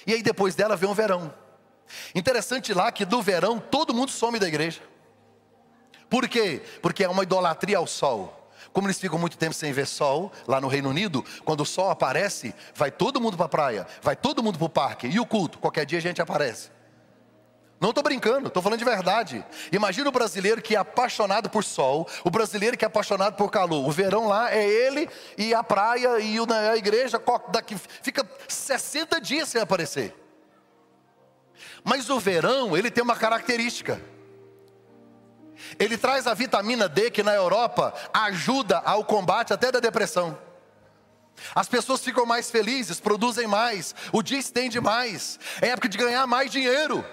E 0.06 0.14
aí 0.14 0.22
depois 0.22 0.56
dela 0.56 0.76
vem 0.76 0.90
o 0.90 0.94
verão. 0.94 1.34
Interessante 2.16 2.74
lá 2.74 2.92
que 2.92 3.06
do 3.06 3.22
verão 3.22 3.60
todo 3.60 3.94
mundo 3.94 4.12
some 4.12 4.40
da 4.40 4.48
igreja. 4.48 4.82
Por 6.14 6.30
quê? 6.30 6.62
Porque 6.80 7.04
é 7.04 7.10
uma 7.10 7.24
idolatria 7.24 7.80
ao 7.80 7.88
sol. 7.88 8.48
Como 8.72 8.86
eles 8.86 9.00
ficam 9.00 9.18
muito 9.18 9.36
tempo 9.36 9.56
sem 9.56 9.74
ver 9.74 9.88
sol, 9.88 10.32
lá 10.48 10.62
no 10.62 10.68
Reino 10.68 10.88
Unido, 10.88 11.26
quando 11.44 11.62
o 11.62 11.66
sol 11.66 11.90
aparece, 11.90 12.54
vai 12.76 12.92
todo 12.92 13.20
mundo 13.20 13.36
para 13.36 13.48
a 13.48 13.50
praia, 13.50 13.88
vai 14.00 14.16
todo 14.16 14.44
mundo 14.44 14.60
para 14.60 14.66
o 14.68 14.70
parque. 14.70 15.08
E 15.08 15.20
o 15.20 15.26
culto? 15.26 15.58
Qualquer 15.58 15.88
dia 15.88 15.98
a 15.98 16.02
gente 16.04 16.22
aparece. 16.22 16.70
Não 17.82 17.90
estou 17.90 18.04
brincando, 18.04 18.48
estou 18.48 18.62
falando 18.62 18.78
de 18.78 18.86
verdade. 18.86 19.44
Imagina 19.72 20.08
o 20.08 20.12
brasileiro 20.12 20.62
que 20.62 20.76
é 20.76 20.78
apaixonado 20.78 21.50
por 21.50 21.64
sol, 21.64 22.08
o 22.24 22.30
brasileiro 22.30 22.78
que 22.78 22.86
é 22.86 22.88
apaixonado 22.88 23.36
por 23.36 23.50
calor. 23.50 23.84
O 23.84 23.92
verão 23.92 24.28
lá 24.28 24.54
é 24.54 24.64
ele 24.64 25.10
e 25.36 25.52
a 25.52 25.64
praia 25.64 26.20
e 26.20 26.38
a 26.38 26.78
igreja 26.78 27.20
daqui 27.50 27.76
fica 28.04 28.24
60 28.48 29.20
dias 29.20 29.50
sem 29.50 29.60
aparecer. 29.60 30.16
Mas 31.84 32.08
o 32.12 32.20
verão, 32.20 32.78
ele 32.78 32.92
tem 32.92 33.04
uma 33.04 33.16
característica. 33.16 34.13
Ele 35.80 35.98
traz 35.98 36.28
a 36.28 36.34
vitamina 36.34 36.88
D 36.88 37.12
que 37.12 37.24
na 37.24 37.34
Europa 37.34 37.94
ajuda 38.14 38.80
ao 38.80 39.04
combate 39.04 39.54
até 39.54 39.72
da 39.72 39.80
depressão. 39.80 40.38
As 41.56 41.68
pessoas 41.68 42.02
ficam 42.02 42.26
mais 42.26 42.50
felizes, 42.52 43.00
produzem 43.00 43.48
mais, 43.48 43.96
o 44.12 44.22
dia 44.22 44.38
estende 44.38 44.80
mais, 44.80 45.40
é 45.62 45.70
época 45.70 45.90
de 45.90 45.98
ganhar 45.98 46.26
mais 46.28 46.52
dinheiro. 46.52 47.04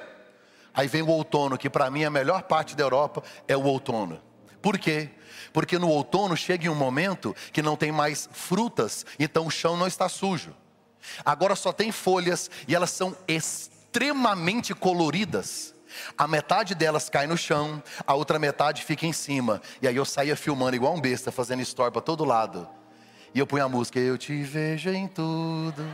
Aí 0.72 0.86
vem 0.86 1.02
o 1.02 1.08
outono, 1.08 1.58
que 1.58 1.68
para 1.68 1.90
mim 1.90 2.04
a 2.04 2.10
melhor 2.10 2.42
parte 2.42 2.76
da 2.76 2.84
Europa 2.84 3.22
é 3.48 3.56
o 3.56 3.64
outono. 3.64 4.20
Por 4.62 4.78
quê? 4.78 5.10
Porque 5.52 5.78
no 5.78 5.88
outono 5.88 6.36
chega 6.36 6.70
um 6.70 6.74
momento 6.74 7.34
que 7.52 7.62
não 7.62 7.76
tem 7.76 7.90
mais 7.90 8.28
frutas, 8.30 9.04
então 9.18 9.46
o 9.46 9.50
chão 9.50 9.76
não 9.76 9.86
está 9.86 10.08
sujo. 10.08 10.54
Agora 11.24 11.56
só 11.56 11.72
tem 11.72 11.90
folhas 11.90 12.50
e 12.68 12.74
elas 12.74 12.90
são 12.90 13.16
extremamente 13.26 14.74
coloridas. 14.74 15.74
A 16.16 16.26
metade 16.26 16.74
delas 16.74 17.08
cai 17.08 17.26
no 17.26 17.36
chão, 17.36 17.82
a 18.06 18.14
outra 18.14 18.38
metade 18.38 18.84
fica 18.84 19.06
em 19.06 19.12
cima. 19.12 19.60
E 19.80 19.88
aí 19.88 19.96
eu 19.96 20.04
saía 20.04 20.36
filmando 20.36 20.76
igual 20.76 20.94
um 20.94 21.00
besta, 21.00 21.32
fazendo 21.32 21.62
story 21.62 21.92
para 21.92 22.00
todo 22.00 22.24
lado. 22.24 22.68
E 23.34 23.38
eu 23.38 23.46
punho 23.46 23.64
a 23.64 23.68
música, 23.68 23.98
eu 23.98 24.18
te 24.18 24.42
vejo 24.42 24.90
em 24.90 25.06
tudo. 25.06 25.86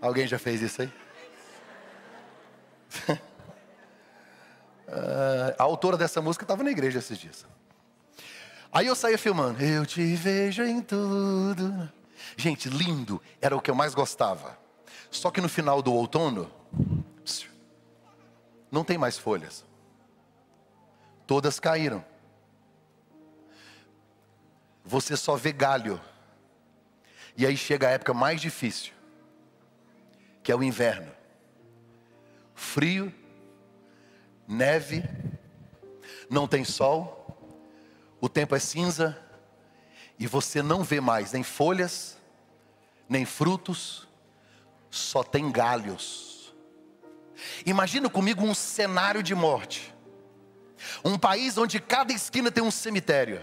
Alguém 0.00 0.26
já 0.26 0.38
fez 0.38 0.62
isso 0.62 0.82
aí? 0.82 0.92
a 5.58 5.62
autora 5.62 5.96
dessa 5.96 6.20
música 6.20 6.44
estava 6.44 6.62
na 6.62 6.70
igreja 6.70 6.98
esses 6.98 7.18
dias. 7.18 7.46
Aí 8.70 8.86
eu 8.86 8.94
saía 8.94 9.18
filmando, 9.18 9.62
eu 9.62 9.84
te 9.86 10.14
vejo 10.14 10.62
em 10.62 10.80
tudo. 10.80 11.90
Gente, 12.36 12.68
lindo, 12.68 13.20
era 13.40 13.56
o 13.56 13.60
que 13.60 13.70
eu 13.70 13.74
mais 13.74 13.94
gostava. 13.94 14.56
Só 15.10 15.30
que 15.30 15.40
no 15.40 15.48
final 15.48 15.82
do 15.82 15.92
outono, 15.92 16.50
não 18.70 18.84
tem 18.84 18.98
mais 18.98 19.18
folhas. 19.18 19.64
Todas 21.26 21.58
caíram. 21.58 22.04
Você 24.84 25.16
só 25.16 25.36
vê 25.36 25.52
galho. 25.52 26.00
E 27.36 27.46
aí 27.46 27.56
chega 27.56 27.88
a 27.88 27.90
época 27.90 28.12
mais 28.12 28.40
difícil, 28.40 28.92
que 30.42 30.50
é 30.50 30.56
o 30.56 30.62
inverno. 30.62 31.12
Frio, 32.54 33.14
neve, 34.46 35.04
não 36.28 36.48
tem 36.48 36.64
sol, 36.64 37.38
o 38.20 38.28
tempo 38.28 38.56
é 38.56 38.58
cinza, 38.58 39.16
e 40.18 40.26
você 40.26 40.62
não 40.62 40.82
vê 40.82 41.00
mais 41.00 41.30
nem 41.30 41.44
folhas, 41.44 42.18
nem 43.08 43.24
frutos, 43.24 44.07
só 44.90 45.22
tem 45.22 45.50
galhos. 45.50 46.54
Imagina 47.64 48.08
comigo 48.08 48.44
um 48.44 48.54
cenário 48.54 49.22
de 49.22 49.34
morte. 49.34 49.94
Um 51.04 51.18
país 51.18 51.58
onde 51.58 51.80
cada 51.80 52.12
esquina 52.12 52.50
tem 52.50 52.62
um 52.62 52.70
cemitério. 52.70 53.40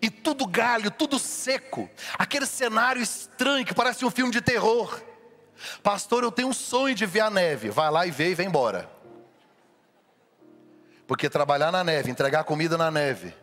E 0.00 0.10
tudo 0.10 0.46
galho, 0.46 0.90
tudo 0.90 1.18
seco. 1.18 1.88
Aquele 2.18 2.46
cenário 2.46 3.02
estranho 3.02 3.64
que 3.64 3.74
parece 3.74 4.04
um 4.04 4.10
filme 4.10 4.32
de 4.32 4.40
terror. 4.40 5.00
Pastor, 5.82 6.22
eu 6.22 6.32
tenho 6.32 6.48
um 6.48 6.52
sonho 6.52 6.94
de 6.94 7.06
ver 7.06 7.20
a 7.20 7.30
neve. 7.30 7.70
Vai 7.70 7.90
lá 7.90 8.06
e 8.06 8.10
vê 8.10 8.30
e 8.30 8.34
vem 8.34 8.48
embora. 8.48 8.90
Porque 11.06 11.28
trabalhar 11.28 11.70
na 11.70 11.84
neve, 11.84 12.10
entregar 12.10 12.44
comida 12.44 12.78
na 12.78 12.90
neve, 12.90 13.34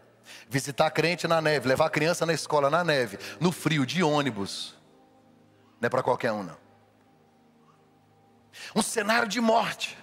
visitar 0.50 0.90
crente 0.92 1.28
na 1.28 1.42
neve, 1.42 1.68
levar 1.68 1.90
criança 1.90 2.26
na 2.26 2.34
escola 2.34 2.70
na 2.70 2.84
neve, 2.84 3.20
no 3.40 3.52
frio, 3.52 3.86
de 3.86 4.02
ônibus, 4.02 4.76
não 5.80 5.88
é 5.88 5.90
para 5.90 6.02
qualquer 6.02 6.32
um, 6.32 6.44
não. 6.44 6.69
Um 8.76 8.82
cenário 8.82 9.28
de 9.28 9.40
morte. 9.40 9.98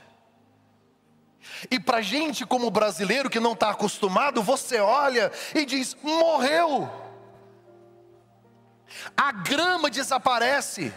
E 1.71 1.81
para 1.81 2.03
gente 2.03 2.45
como 2.45 2.71
brasileiro 2.71 3.31
que 3.31 3.41
não 3.41 3.53
está 3.53 3.71
acostumado, 3.71 4.43
você 4.43 4.79
olha 4.79 5.33
e 5.55 5.65
diz: 5.65 5.97
morreu. 6.03 6.91
A 9.17 9.33
grama 9.33 9.91
desaparece. 9.91 10.93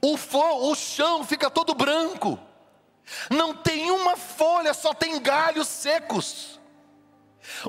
O, 0.00 0.16
fo, 0.16 0.70
o 0.70 0.74
chão 0.74 1.24
fica 1.24 1.50
todo 1.50 1.74
branco. 1.74 2.38
Não 3.30 3.54
tem 3.54 3.90
uma 3.90 4.16
folha, 4.16 4.74
só 4.74 4.92
tem 4.92 5.20
galhos 5.20 5.68
secos. 5.68 6.60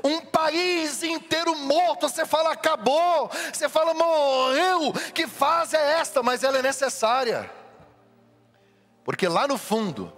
Um 0.02 0.20
país 0.20 1.02
inteiro 1.02 1.54
morto, 1.54 2.08
você 2.08 2.24
fala 2.24 2.52
acabou, 2.52 3.30
você 3.52 3.68
fala 3.68 3.92
morreu, 3.92 4.92
que 5.14 5.26
fase 5.26 5.76
é 5.76 5.98
esta? 5.98 6.22
Mas 6.22 6.42
ela 6.42 6.58
é 6.58 6.62
necessária, 6.62 7.50
porque 9.06 9.28
lá 9.28 9.46
no 9.46 9.56
fundo 9.56 10.12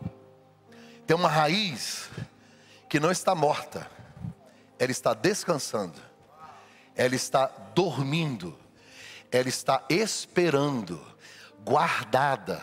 tem 1.07 1.14
uma 1.14 1.29
raiz 1.29 2.09
que 2.88 2.98
não 2.98 3.11
está 3.11 3.35
morta, 3.35 3.87
ela 4.79 4.90
está 4.90 5.12
descansando, 5.12 6.01
ela 6.96 7.14
está 7.14 7.48
dormindo, 7.74 8.59
ela 9.31 9.46
está 9.46 9.85
esperando, 9.90 10.98
guardada, 11.62 12.62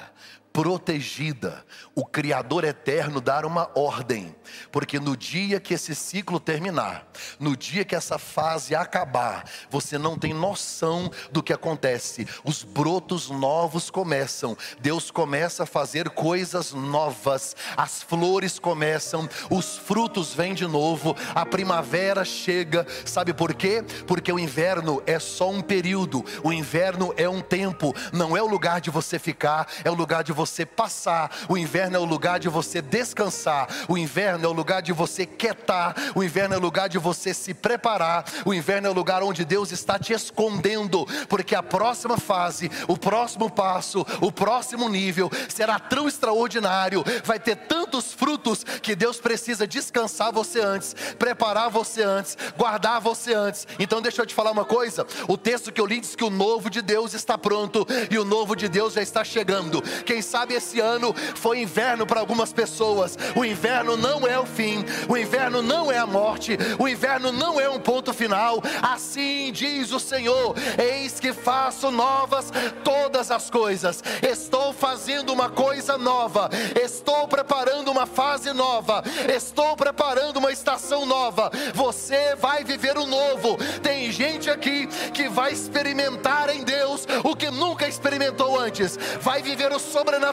protegida, 0.56 1.65
o 1.94 2.06
Criador 2.06 2.63
eterno 2.63 3.20
dar 3.20 3.46
uma 3.46 3.70
ordem, 3.76 4.34
porque 4.72 5.02
no 5.02 5.18
dia 5.18 5.60
que 5.60 5.74
esse 5.74 5.94
ciclo 5.94 6.39
terminar, 6.39 7.06
no 7.38 7.58
dia 7.58 7.84
que 7.84 7.94
essa 7.94 8.18
fase 8.18 8.74
acabar, 8.74 9.44
você 9.70 9.98
não 9.98 10.18
tem 10.18 10.34
noção 10.34 11.12
do 11.30 11.44
que 11.44 11.52
acontece. 11.52 12.26
Os 12.46 12.63
brotos 12.63 13.30
novos 13.30 13.89
começam, 13.89 14.58
Deus 14.80 15.12
começa 15.12 15.63
a 15.63 15.65
fazer 15.65 16.10
coisas 16.12 16.72
novas, 16.72 17.54
as 17.76 18.02
flores 18.02 18.58
começam, 18.58 19.28
os 19.50 19.78
frutos 19.78 20.34
vêm 20.34 20.54
de 20.54 20.65
novo, 20.65 21.18
a 21.36 21.46
primavera 21.46 22.24
chega. 22.24 22.88
Sabe 23.04 23.34
por 23.34 23.54
quê? 23.54 23.84
Porque 24.08 24.32
o 24.32 24.39
inverno 24.39 25.04
é 25.06 25.20
só 25.20 25.50
um 25.50 25.62
período, 25.62 26.24
o 26.41 26.54
inverno 26.54 27.13
é 27.18 27.28
um 27.28 27.41
tempo, 27.41 27.94
não 28.13 28.38
é 28.38 28.41
o 28.41 28.48
lugar 28.48 28.80
de 28.80 28.89
você 28.89 29.20
ficar, 29.20 29.68
é 29.84 29.91
o 29.91 29.94
lugar 29.94 30.24
de 30.24 30.32
você 30.32 30.44
você 30.45 30.65
passar, 30.65 31.31
o 31.49 31.58
inverno 31.58 31.97
é 31.97 31.99
o 31.99 32.05
lugar 32.05 32.39
de 32.39 32.47
você 32.47 32.81
descansar, 32.81 33.67
o 33.89 33.97
inverno 33.97 34.45
é 34.45 34.47
o 34.47 34.53
lugar 34.53 34.81
de 34.81 34.93
você 34.93 35.25
quietar, 35.25 35.95
o 36.13 36.23
inverno 36.23 36.55
é 36.55 36.58
o 36.58 36.62
lugar 36.62 36.88
de 36.88 36.99
você 36.99 37.34
se 37.34 37.53
preparar, 37.53 38.23
o 38.45 38.53
inverno 38.53 38.88
é 38.88 38.91
o 38.91 38.93
lugar 38.93 39.23
onde 39.23 39.43
Deus 39.43 39.71
está 39.71 39.97
te 39.97 40.13
escondendo, 40.13 41.05
porque 41.27 41.55
a 41.55 41.63
próxima 41.63 42.17
fase, 42.17 42.69
o 42.88 42.95
próximo 42.95 43.49
passo, 43.49 44.05
o 44.21 44.31
próximo 44.31 44.88
nível 44.88 45.31
será 45.49 45.79
tão 45.79 46.08
extraordinário, 46.08 47.03
vai 47.23 47.39
ter 47.39 47.55
tantos 47.55 48.13
frutos 48.13 48.63
que 48.63 48.95
Deus 48.95 49.19
precisa 49.19 49.65
descansar 49.65 50.31
você 50.31 50.62
antes, 50.62 50.95
preparar 51.17 51.69
você 51.69 52.03
antes, 52.03 52.38
guardar 52.55 53.01
você 53.01 53.34
antes. 53.34 53.67
Então 53.79 54.01
deixa 54.01 54.21
eu 54.21 54.25
te 54.25 54.36
falar 54.36 54.51
uma 54.51 54.65
coisa, 54.65 55.08
o 55.27 55.38
texto 55.38 55.71
que 55.71 55.81
eu 55.81 55.86
li 55.86 55.99
diz 55.99 56.15
que 56.15 56.23
o 56.23 56.29
novo 56.29 56.69
de 56.69 56.81
Deus 56.81 57.13
está 57.15 57.36
pronto 57.36 57.88
e 58.12 58.19
o 58.19 58.25
novo 58.25 58.55
de 58.55 58.67
Deus 58.67 58.93
já 58.93 59.01
está 59.01 59.23
chegando. 59.23 59.81
Quem 60.05 60.21
sabe 60.21 60.35
sabe, 60.36 60.54
esse 60.54 60.82
ano 60.82 61.15
foi 61.36 61.62
inverno 61.62 62.06
para 62.06 62.19
algumas 62.19 62.52
pessoas. 62.52 63.17
O 63.38 63.45
inverno 63.45 63.95
não 63.95 64.28
é 64.28 64.38
o 64.38 64.45
fim, 64.45 64.84
o 65.08 65.15
inverno 65.15 65.62
não 65.62 65.89
é 65.89 65.98
a 65.98 66.06
morte, 66.06 66.58
o 66.78 66.89
inverno 66.89 67.32
não 67.32 67.58
é 67.58 67.69
um 67.69 67.80
ponto 67.80 68.13
final. 68.13 68.62
Assim 68.82 69.50
diz 69.54 69.93
o 69.93 70.00
Senhor: 70.00 70.54
Eis 70.78 71.21
que 71.21 71.32
faço 71.32 71.89
novas 71.89 72.52
todas 72.84 73.32
as 73.32 73.50
coisas. 73.50 74.04
Estou 74.21 74.74
fazendo 74.74 75.32
uma 75.32 75.50
coisa 75.50 75.98
nova. 75.98 76.50
Estou 76.84 77.30
preparando 77.30 77.89
uma 77.89 78.06
fase 78.06 78.52
nova. 78.52 79.04
Estou 79.34 79.78
preparando 79.78 80.36
uma 80.38 80.52
estação 80.52 81.06
nova. 81.06 81.50
Você 81.74 82.36
vai 82.36 82.65
viver 82.65 82.98
o 82.98 83.06
novo. 83.06 83.58
Tem 83.82 84.12
gente 84.12 84.50
aqui 84.50 84.88
que 85.13 85.30
vai 85.30 85.54
experimentar 85.54 86.50
em 86.50 86.65
Deus 86.65 87.08
o 87.24 87.38
que 87.38 87.50
nunca 87.50 87.88
experimentou 87.88 88.60
antes. 88.60 89.00
Vai 89.21 89.41
viver 89.41 89.71
o 89.71 89.80
sobrenatural 89.80 90.25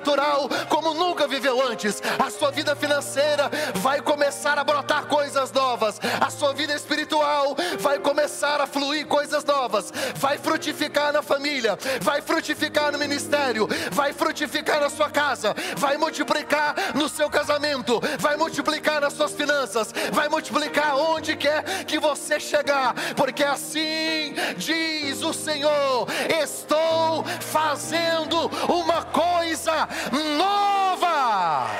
como 0.68 0.94
nunca 0.94 1.26
viveu 1.26 1.60
antes. 1.66 2.02
A 2.18 2.30
sua 2.30 2.50
vida 2.50 2.74
financeira 2.74 3.50
vai 3.74 4.00
começar 4.00 4.58
a 4.58 4.64
brotar 4.64 5.06
coisas 5.06 5.52
novas. 5.52 6.00
A 6.20 6.30
sua 6.30 6.52
vida 6.52 6.74
espiritual 6.74 7.56
vai 7.80 7.98
começar 7.98 8.60
a 8.60 8.66
fluir 8.66 9.06
coisas 9.06 9.44
novas. 9.44 9.92
Vai 10.16 10.38
frutificar 10.38 11.12
na 11.12 11.22
família, 11.22 11.78
vai 12.00 12.20
frutificar 12.20 12.92
no 12.92 12.98
ministério, 12.98 13.68
vai 13.90 14.12
frutificar 14.12 14.80
na 14.80 14.90
sua 14.90 15.10
casa, 15.10 15.54
vai 15.76 15.96
multiplicar 15.96 16.74
no 16.94 17.08
seu 17.08 17.28
casamento, 17.28 18.00
vai 18.18 18.36
multiplicar 18.36 19.00
nas 19.00 19.12
suas 19.12 19.32
finanças, 19.32 19.92
vai 20.12 20.28
multiplicar 20.28 20.96
onde 20.96 21.36
quer 21.36 21.84
que 21.84 21.98
você 21.98 22.40
chegar, 22.40 22.94
porque 23.16 23.44
assim 23.44 24.34
diz 24.56 25.22
o 25.22 25.32
Senhor: 25.32 26.06
estou 26.42 27.24
fazendo 27.40 28.50
uma 28.68 29.02
coisa 29.02 29.81
nova. 30.36 31.70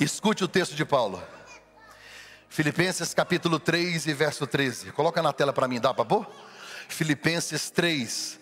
Escute 0.00 0.44
o 0.44 0.48
texto 0.48 0.74
de 0.74 0.84
Paulo. 0.84 1.22
Filipenses 2.48 3.14
capítulo 3.14 3.58
3 3.58 4.06
e 4.06 4.12
verso 4.12 4.46
13. 4.46 4.92
Coloca 4.92 5.22
na 5.22 5.32
tela 5.32 5.52
para 5.52 5.66
mim, 5.66 5.80
dá 5.80 5.94
para 5.94 6.04
pôr? 6.04 6.26
Filipenses 6.88 7.70
3, 7.70 8.38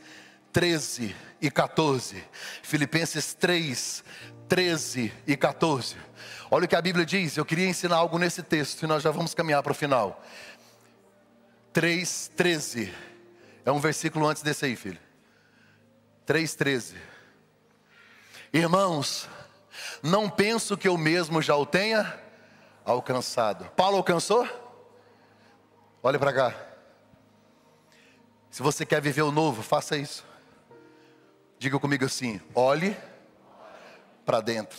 13 0.53 1.17
e 1.41 1.51
14. 1.51 2.23
Filipenses 2.63 3.35
3, 3.35 4.05
13 4.49 5.13
e 5.27 5.37
14. 5.37 5.97
Olha 6.51 6.67
o 6.67 6.69
que 6.69 6.77
a 6.77 6.83
Bíblia 6.83 7.07
diz. 7.07 7.37
Eu 7.37 7.45
queria 7.45 7.67
ensinar 7.67 7.97
algo 7.97 8.19
nesse 8.19 8.43
texto 8.43 8.83
e 8.83 8.87
nós 8.87 9.03
já 9.03 9.11
vamos 9.11 9.33
caminhar 9.33 9.63
para 9.63 9.73
o 9.73 9.75
final. 9.75 10.23
3, 11.73 12.33
13. 12.37 12.95
É 13.65 13.73
um 13.73 13.81
versículo 13.81 14.27
antes 14.27 14.43
desse 14.43 14.65
aí, 14.65 14.77
filho. 14.77 15.01
3, 16.27 16.55
13. 16.55 16.97
Irmãos, 18.53 19.29
não 20.03 20.29
penso 20.29 20.77
que 20.77 20.89
eu 20.89 20.97
mesmo 20.97 21.41
já 21.41 21.57
o 21.57 21.65
tenha 21.65 22.19
alcançado. 22.85 23.65
Paulo 23.71 23.97
alcançou? 23.97 24.47
Olha 26.03 26.19
para 26.19 26.33
cá. 26.33 26.55
Se 28.51 28.63
você 28.63 28.85
quer 28.85 29.01
viver 29.01 29.23
o 29.23 29.33
novo, 29.33 29.63
faça 29.63 29.97
isso. 29.97 30.25
Diga 31.59 31.79
comigo 31.79 32.05
assim: 32.05 32.41
olhe 32.55 32.97
para 34.27 34.41
dentro. 34.41 34.79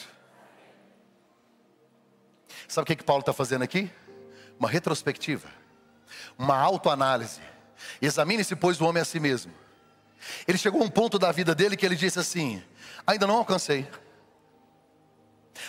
Sabe 2.68 2.84
o 2.84 2.86
que, 2.86 2.96
que 2.96 3.04
Paulo 3.04 3.22
está 3.22 3.34
fazendo 3.34 3.64
aqui? 3.64 3.92
Uma 4.60 4.70
retrospectiva, 4.70 5.48
uma 6.38 6.58
autoanálise. 6.58 7.42
Examine-se, 8.02 8.56
pois, 8.56 8.80
o 8.80 8.86
homem 8.86 9.02
a 9.02 9.06
si 9.06 9.20
mesmo. 9.20 9.54
Ele 10.48 10.58
chegou 10.58 10.82
a 10.82 10.86
um 10.86 10.90
ponto 10.90 11.20
da 11.20 11.32
vida 11.32 11.54
dele 11.54 11.76
que 11.76 11.86
ele 11.86 11.96
disse 11.96 12.20
assim: 12.20 12.64
ainda 13.06 13.28
não 13.28 13.38
alcancei. 13.38 13.88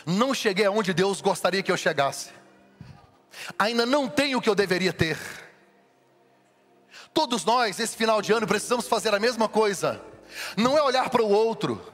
Não 0.07 0.33
cheguei 0.35 0.65
aonde 0.65 0.93
Deus 0.93 1.21
gostaria 1.21 1.63
que 1.63 1.71
eu 1.71 1.77
chegasse. 1.77 2.31
Ainda 3.59 3.85
não 3.85 4.09
tenho 4.09 4.39
o 4.39 4.41
que 4.41 4.49
eu 4.49 4.55
deveria 4.55 4.93
ter. 4.93 5.19
Todos 7.13 7.45
nós, 7.45 7.79
esse 7.79 7.97
final 7.97 8.21
de 8.21 8.33
ano, 8.33 8.47
precisamos 8.47 8.89
fazer 8.89 9.15
a 9.15 9.21
mesma 9.21 9.49
coisa. 9.49 10.01
Não 10.57 10.77
é 10.77 10.83
olhar 10.83 11.11
para 11.11 11.23
o 11.23 11.29
outro. 11.29 11.93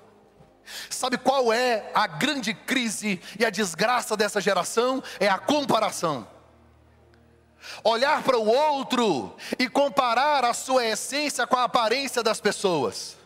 Sabe 0.89 1.19
qual 1.19 1.53
é 1.53 1.91
a 1.95 2.07
grande 2.07 2.55
crise 2.55 3.21
e 3.39 3.45
a 3.45 3.51
desgraça 3.51 4.17
dessa 4.17 4.41
geração? 4.41 5.03
É 5.19 5.29
a 5.29 5.39
comparação. 5.39 6.27
Olhar 7.85 8.23
para 8.23 8.39
o 8.39 8.47
outro 8.47 9.37
e 9.59 9.69
comparar 9.69 10.45
a 10.45 10.55
sua 10.55 10.85
essência 10.85 11.47
com 11.47 11.57
a 11.57 11.65
aparência 11.65 12.23
das 12.23 12.41
pessoas 12.41 13.21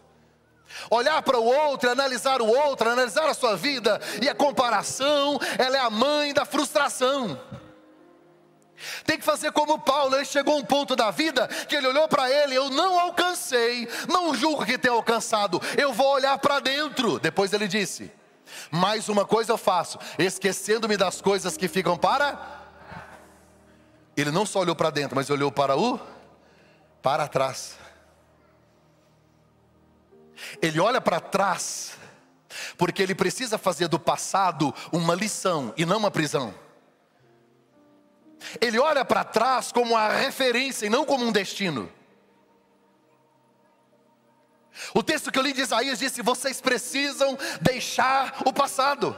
olhar 0.91 1.23
para 1.23 1.39
o 1.39 1.45
outro, 1.45 1.91
analisar 1.91 2.41
o 2.43 2.47
outro, 2.47 2.91
analisar 2.91 3.29
a 3.29 3.35
sua 3.35 3.57
vida, 3.57 4.01
e 4.21 4.29
a 4.29 4.35
comparação, 4.35 5.39
ela 5.59 5.77
é 5.77 5.81
a 5.81 5.91
mãe 5.91 6.33
da 6.33 6.45
frustração. 6.45 7.41
Tem 9.05 9.17
que 9.17 9.25
fazer 9.25 9.53
como 9.53 9.79
Paulo, 9.79 10.17
ele 10.17 10.25
chegou 10.25 10.55
a 10.55 10.59
um 10.59 10.65
ponto 10.65 10.97
da 10.97 11.11
vida 11.11 11.47
que 11.69 11.77
ele 11.77 11.87
olhou 11.87 12.09
para 12.09 12.31
ele, 12.31 12.55
eu 12.55 12.69
não 12.71 12.99
alcancei, 12.99 13.89
não 14.09 14.35
julgo 14.35 14.67
que 14.67 14.77
tenha 14.77 14.93
alcançado, 14.93 15.61
eu 15.79 15.93
vou 15.93 16.09
olhar 16.13 16.37
para 16.39 16.61
dentro. 16.61 17.19
Depois 17.19 17.53
ele 17.53 17.69
disse: 17.69 18.11
Mais 18.71 19.09
uma 19.09 19.25
coisa 19.25 19.53
eu 19.53 19.59
faço, 19.59 19.99
esquecendo-me 20.19 20.97
das 20.97 21.21
coisas 21.21 21.57
que 21.57 21.69
ficam 21.69 21.97
para. 21.97 22.64
Ele 24.17 24.31
não 24.31 24.47
só 24.47 24.61
olhou 24.61 24.77
para 24.77 24.91
dentro, 24.91 25.17
mas 25.17 25.31
olhou 25.31 25.51
para 25.51 25.77
o 25.77 25.99
para 27.03 27.29
trás. 27.29 27.77
Ele 30.63 30.81
olha 30.81 31.01
para 31.01 31.21
trás, 31.21 31.99
porque 32.79 33.03
ele 33.03 33.15
precisa 33.15 33.59
fazer 33.59 33.89
do 33.89 33.99
passado 33.99 34.75
uma 34.93 35.15
lição 35.15 35.75
e 35.77 35.85
não 35.85 35.99
uma 35.99 36.11
prisão. 36.11 36.55
Ele 38.61 38.79
olha 38.79 39.05
para 39.05 39.25
trás 39.25 39.73
como 39.73 39.97
a 39.97 40.09
referência 40.09 40.87
e 40.87 40.91
não 40.91 41.05
como 41.05 41.25
um 41.25 41.33
destino. 41.33 41.91
O 44.93 45.03
texto 45.03 45.31
que 45.31 45.39
eu 45.39 45.43
li 45.43 45.53
de 45.53 45.63
Isaías 45.63 45.99
disse: 45.99 46.23
vocês 46.23 46.61
precisam 46.61 47.39
deixar 47.61 48.43
o 48.45 48.53
passado. 48.53 49.17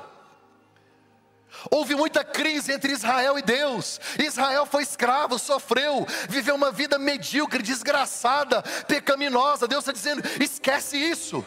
Houve 1.70 1.94
muita 1.94 2.24
crise 2.24 2.72
entre 2.72 2.92
Israel 2.92 3.38
e 3.38 3.42
Deus. 3.42 4.00
Israel 4.18 4.66
foi 4.66 4.82
escravo, 4.82 5.38
sofreu, 5.38 6.06
viveu 6.28 6.54
uma 6.54 6.70
vida 6.70 6.98
medíocre, 6.98 7.62
desgraçada, 7.62 8.62
pecaminosa. 8.86 9.68
Deus 9.68 9.82
está 9.82 9.92
dizendo: 9.92 10.22
esquece 10.40 10.96
isso. 10.96 11.44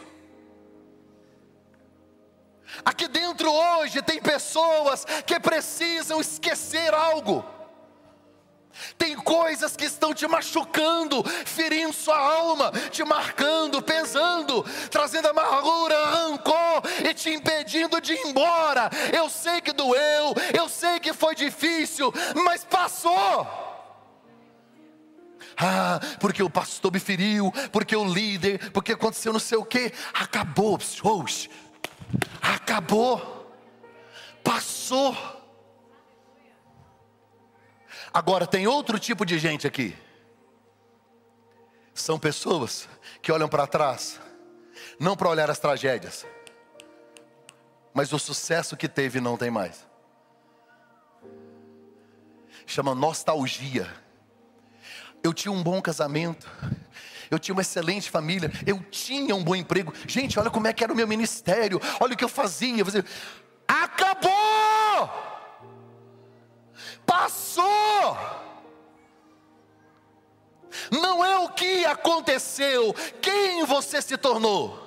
Aqui 2.84 3.08
dentro 3.08 3.52
hoje 3.52 4.00
tem 4.02 4.20
pessoas 4.20 5.04
que 5.26 5.38
precisam 5.40 6.20
esquecer 6.20 6.94
algo. 6.94 7.44
Tem 8.96 9.16
coisas 9.16 9.76
que 9.76 9.84
estão 9.84 10.14
te 10.14 10.26
machucando, 10.26 11.22
ferindo 11.44 11.92
sua 11.92 12.18
alma, 12.18 12.72
te 12.90 13.04
marcando, 13.04 13.82
pesando, 13.82 14.64
trazendo 14.90 15.28
amargura, 15.28 16.06
rancor 16.06 16.82
e 17.08 17.12
te 17.12 17.30
impedindo 17.30 18.00
de 18.00 18.14
ir 18.14 18.26
embora. 18.26 18.90
Eu 19.12 19.28
sei 19.28 19.60
que 19.60 19.72
doeu, 19.72 20.34
eu 20.56 20.68
sei 20.68 21.00
que 21.00 21.12
foi 21.12 21.34
difícil, 21.34 22.12
mas 22.44 22.64
passou. 22.64 23.46
Ah, 25.56 26.00
porque 26.18 26.42
o 26.42 26.48
pastor 26.48 26.90
me 26.92 26.98
feriu, 26.98 27.52
porque 27.70 27.94
o 27.94 28.04
líder, 28.04 28.70
porque 28.70 28.92
aconteceu 28.92 29.32
não 29.32 29.40
sei 29.40 29.58
o 29.58 29.64
que, 29.64 29.92
acabou, 30.14 30.78
acabou, 32.40 33.52
passou. 34.42 35.39
Agora, 38.12 38.46
tem 38.46 38.66
outro 38.66 38.98
tipo 38.98 39.24
de 39.24 39.38
gente 39.38 39.66
aqui. 39.66 39.96
São 41.94 42.18
pessoas 42.18 42.88
que 43.22 43.30
olham 43.30 43.48
para 43.48 43.66
trás, 43.66 44.20
não 44.98 45.16
para 45.16 45.28
olhar 45.28 45.50
as 45.50 45.58
tragédias, 45.58 46.26
mas 47.92 48.12
o 48.12 48.18
sucesso 48.18 48.76
que 48.76 48.88
teve 48.88 49.20
não 49.20 49.36
tem 49.36 49.50
mais. 49.50 49.86
Chama 52.66 52.94
nostalgia. 52.94 53.88
Eu 55.22 55.34
tinha 55.34 55.52
um 55.52 55.62
bom 55.62 55.82
casamento, 55.82 56.48
eu 57.30 57.38
tinha 57.38 57.54
uma 57.54 57.62
excelente 57.62 58.10
família, 58.10 58.50
eu 58.66 58.80
tinha 58.90 59.36
um 59.36 59.44
bom 59.44 59.54
emprego. 59.54 59.92
Gente, 60.06 60.38
olha 60.38 60.50
como 60.50 60.66
é 60.66 60.72
que 60.72 60.82
era 60.82 60.92
o 60.92 60.96
meu 60.96 61.06
ministério, 61.06 61.80
olha 62.00 62.14
o 62.14 62.16
que 62.16 62.24
eu 62.24 62.28
fazia. 62.28 62.78
Eu 62.78 62.84
fazia. 62.84 63.04
Acabou! 63.68 65.29
Passou. 67.10 68.16
Não 70.92 71.24
é 71.24 71.38
o 71.38 71.48
que 71.48 71.84
aconteceu, 71.84 72.94
quem 73.20 73.64
você 73.64 74.00
se 74.00 74.16
tornou. 74.16 74.78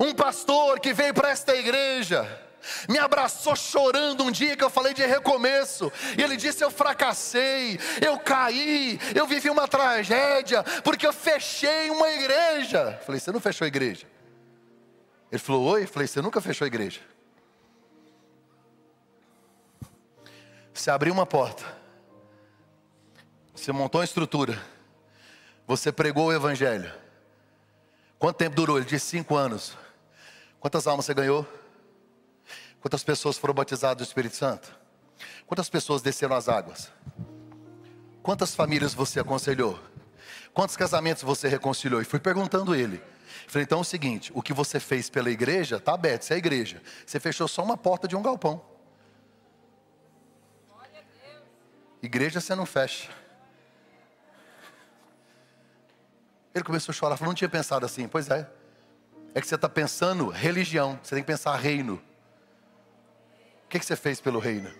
Um 0.00 0.14
pastor 0.14 0.80
que 0.80 0.94
veio 0.94 1.12
para 1.12 1.28
esta 1.28 1.54
igreja, 1.54 2.26
me 2.88 2.98
abraçou 2.98 3.54
chorando 3.54 4.24
um 4.24 4.30
dia 4.30 4.56
que 4.56 4.64
eu 4.64 4.70
falei 4.70 4.94
de 4.94 5.04
recomeço, 5.04 5.92
e 6.16 6.22
ele 6.22 6.38
disse: 6.38 6.64
Eu 6.64 6.70
fracassei, 6.70 7.78
eu 8.04 8.18
caí, 8.18 8.98
eu 9.14 9.26
vivi 9.26 9.50
uma 9.50 9.68
tragédia, 9.68 10.62
porque 10.82 11.06
eu 11.06 11.12
fechei 11.12 11.90
uma 11.90 12.10
igreja. 12.10 12.96
Eu 12.98 13.04
falei: 13.04 13.20
Você 13.20 13.30
não 13.30 13.40
fechou 13.40 13.66
a 13.66 13.68
igreja? 13.68 14.06
Ele 15.30 15.38
falou: 15.38 15.66
Oi? 15.66 15.82
Eu 15.82 15.88
falei: 15.88 16.08
Você 16.08 16.22
nunca 16.22 16.40
fechou 16.40 16.64
a 16.64 16.68
igreja? 16.68 17.00
Você 20.76 20.90
abriu 20.90 21.10
uma 21.10 21.24
porta, 21.24 21.64
você 23.54 23.72
montou 23.72 23.98
uma 23.98 24.04
estrutura, 24.04 24.62
você 25.66 25.90
pregou 25.90 26.26
o 26.26 26.32
Evangelho. 26.32 26.92
Quanto 28.18 28.36
tempo 28.36 28.54
durou? 28.54 28.76
Ele 28.76 28.84
disse 28.84 29.06
cinco 29.06 29.36
anos. 29.36 29.76
Quantas 30.60 30.86
almas 30.86 31.06
você 31.06 31.14
ganhou? 31.14 31.48
Quantas 32.78 33.02
pessoas 33.02 33.38
foram 33.38 33.54
batizadas 33.54 33.96
do 33.96 34.06
Espírito 34.06 34.36
Santo? 34.36 34.70
Quantas 35.46 35.70
pessoas 35.70 36.02
desceram 36.02 36.36
as 36.36 36.46
águas? 36.46 36.92
Quantas 38.22 38.54
famílias 38.54 38.92
você 38.92 39.18
aconselhou? 39.18 39.80
Quantos 40.52 40.76
casamentos 40.76 41.22
você 41.22 41.48
reconciliou? 41.48 42.02
E 42.02 42.04
fui 42.04 42.20
perguntando 42.20 42.74
ele. 42.74 43.02
Falei, 43.48 43.64
então 43.64 43.78
é 43.78 43.80
o 43.80 43.84
seguinte: 43.84 44.30
o 44.34 44.42
que 44.42 44.52
você 44.52 44.78
fez 44.78 45.08
pela 45.08 45.30
igreja 45.30 45.76
está 45.76 45.94
aberto, 45.94 46.22
isso 46.22 46.34
é 46.34 46.36
a 46.36 46.38
igreja. 46.38 46.82
Você 47.06 47.18
fechou 47.18 47.48
só 47.48 47.64
uma 47.64 47.78
porta 47.78 48.06
de 48.06 48.14
um 48.14 48.20
galpão. 48.22 48.75
Igreja 52.06 52.40
você 52.40 52.54
não 52.54 52.64
fecha. 52.64 53.10
Ele 56.54 56.64
começou 56.64 56.92
a 56.92 56.94
chorar, 56.94 57.16
falou, 57.16 57.30
não 57.30 57.34
tinha 57.34 57.48
pensado 57.48 57.84
assim. 57.84 58.06
Pois 58.06 58.30
é. 58.30 58.48
É 59.34 59.40
que 59.40 59.46
você 59.46 59.56
está 59.56 59.68
pensando 59.68 60.28
religião, 60.28 60.98
você 61.02 61.16
tem 61.16 61.24
que 61.24 61.26
pensar 61.26 61.54
reino. 61.56 62.00
O 63.64 63.68
que, 63.68 63.80
que 63.80 63.84
você 63.84 63.96
fez 63.96 64.20
pelo 64.20 64.38
reino? 64.38 64.72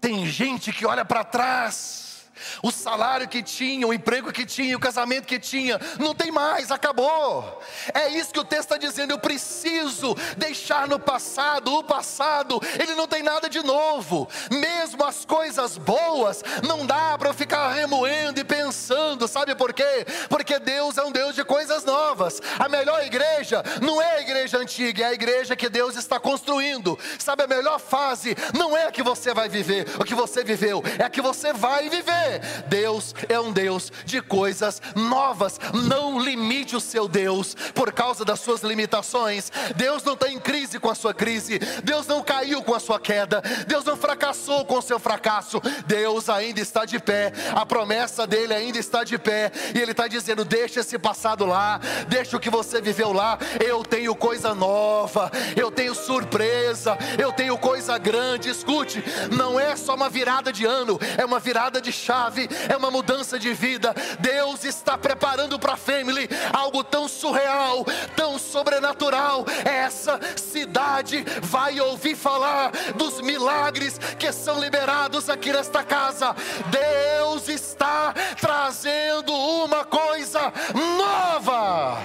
Tem 0.00 0.26
gente 0.26 0.72
que 0.72 0.86
olha 0.86 1.04
para 1.04 1.22
trás 1.22 2.13
o 2.62 2.70
salário 2.70 3.28
que 3.28 3.42
tinha, 3.42 3.86
o 3.86 3.94
emprego 3.94 4.32
que 4.32 4.44
tinha, 4.44 4.76
o 4.76 4.80
casamento 4.80 5.26
que 5.26 5.38
tinha, 5.38 5.80
não 5.98 6.14
tem 6.14 6.30
mais, 6.30 6.70
acabou. 6.70 7.62
É 7.92 8.08
isso 8.08 8.32
que 8.32 8.40
o 8.40 8.44
texto 8.44 8.64
está 8.64 8.76
dizendo. 8.76 9.12
Eu 9.12 9.18
preciso 9.18 10.14
deixar 10.36 10.88
no 10.88 10.98
passado. 10.98 11.74
O 11.74 11.84
passado, 11.84 12.60
ele 12.78 12.94
não 12.94 13.06
tem 13.06 13.22
nada 13.22 13.48
de 13.48 13.62
novo. 13.62 14.28
Mesmo 14.50 15.04
as 15.04 15.24
coisas 15.24 15.78
boas, 15.78 16.42
não 16.66 16.86
dá 16.86 17.16
para 17.18 17.30
eu 17.30 17.34
ficar 17.34 17.72
remoendo 17.72 18.40
e 18.40 18.44
pensando. 18.44 19.28
Sabe 19.28 19.54
por 19.54 19.72
quê? 19.72 20.06
Porque 20.28 20.58
Deus 20.58 20.98
é 20.98 21.04
um 21.04 21.12
Deus 21.12 21.34
de 21.34 21.44
coisas 21.44 21.84
novas. 21.84 22.40
A 22.58 22.68
melhor 22.68 23.02
igreja 23.04 23.62
não 23.80 24.00
é 24.00 24.16
a 24.16 24.20
igreja 24.20 24.58
antiga, 24.58 25.04
é 25.04 25.06
a 25.08 25.12
igreja 25.12 25.56
que 25.56 25.68
Deus 25.68 25.96
está 25.96 26.18
construindo. 26.18 26.98
Sabe, 27.18 27.44
a 27.44 27.46
melhor 27.46 27.78
fase 27.78 28.36
não 28.56 28.76
é 28.76 28.86
a 28.86 28.92
que 28.92 29.02
você 29.02 29.32
vai 29.34 29.48
viver, 29.48 29.86
o 29.98 30.04
que 30.04 30.14
você 30.14 30.42
viveu, 30.42 30.82
é 30.98 31.04
a 31.04 31.10
que 31.10 31.20
você 31.20 31.52
vai 31.52 31.88
viver. 31.88 32.23
Deus 32.66 33.14
é 33.28 33.38
um 33.38 33.52
Deus 33.52 33.92
de 34.04 34.20
coisas 34.20 34.80
novas. 34.94 35.60
Não 35.72 36.18
limite 36.18 36.76
o 36.76 36.80
seu 36.80 37.06
Deus 37.06 37.54
por 37.74 37.92
causa 37.92 38.24
das 38.24 38.40
suas 38.40 38.62
limitações. 38.62 39.50
Deus 39.76 40.02
não 40.02 40.14
está 40.14 40.28
em 40.28 40.38
crise 40.38 40.78
com 40.78 40.90
a 40.90 40.94
sua 40.94 41.12
crise. 41.12 41.58
Deus 41.82 42.06
não 42.06 42.22
caiu 42.22 42.62
com 42.62 42.74
a 42.74 42.80
sua 42.80 42.98
queda. 42.98 43.42
Deus 43.66 43.84
não 43.84 43.96
fracassou 43.96 44.64
com 44.64 44.78
o 44.78 44.82
seu 44.82 44.98
fracasso. 44.98 45.60
Deus 45.86 46.28
ainda 46.28 46.60
está 46.60 46.84
de 46.84 46.98
pé. 46.98 47.32
A 47.54 47.66
promessa 47.66 48.26
dele 48.26 48.54
ainda 48.54 48.78
está 48.78 49.04
de 49.04 49.18
pé. 49.18 49.52
E 49.74 49.78
ele 49.78 49.90
está 49.90 50.08
dizendo: 50.08 50.44
deixa 50.44 50.80
esse 50.80 50.98
passado 50.98 51.44
lá, 51.44 51.80
deixa 52.08 52.36
o 52.36 52.40
que 52.40 52.50
você 52.50 52.80
viveu 52.80 53.12
lá. 53.12 53.38
Eu 53.64 53.82
tenho 53.82 54.14
coisa 54.14 54.54
nova, 54.54 55.30
eu 55.56 55.70
tenho 55.70 55.94
surpresa, 55.94 56.96
eu 57.18 57.32
tenho 57.32 57.56
coisa 57.58 57.98
grande. 57.98 58.48
Escute, 58.48 59.02
não 59.30 59.58
é 59.58 59.76
só 59.76 59.94
uma 59.94 60.08
virada 60.08 60.52
de 60.52 60.64
ano, 60.64 60.98
é 61.18 61.24
uma 61.24 61.38
virada 61.38 61.80
de 61.80 61.92
chave 61.92 62.13
chave, 62.14 62.48
é 62.68 62.76
uma 62.76 62.90
mudança 62.90 63.38
de 63.38 63.52
vida. 63.52 63.92
Deus 64.20 64.64
está 64.64 64.96
preparando 64.96 65.58
para 65.58 65.72
a 65.72 65.76
family 65.76 66.28
algo 66.52 66.84
tão 66.84 67.08
surreal, 67.08 67.84
tão 68.14 68.38
sobrenatural. 68.38 69.44
Essa 69.64 70.20
cidade 70.36 71.24
vai 71.42 71.80
ouvir 71.80 72.14
falar 72.14 72.70
dos 72.94 73.20
milagres 73.20 73.98
que 74.18 74.30
são 74.32 74.60
liberados 74.60 75.28
aqui 75.28 75.52
nesta 75.52 75.82
casa. 75.82 76.34
Deus 76.70 77.48
está 77.48 78.14
trazendo 78.40 79.32
uma 79.32 79.84
coisa 79.84 80.52
nova. 80.72 81.98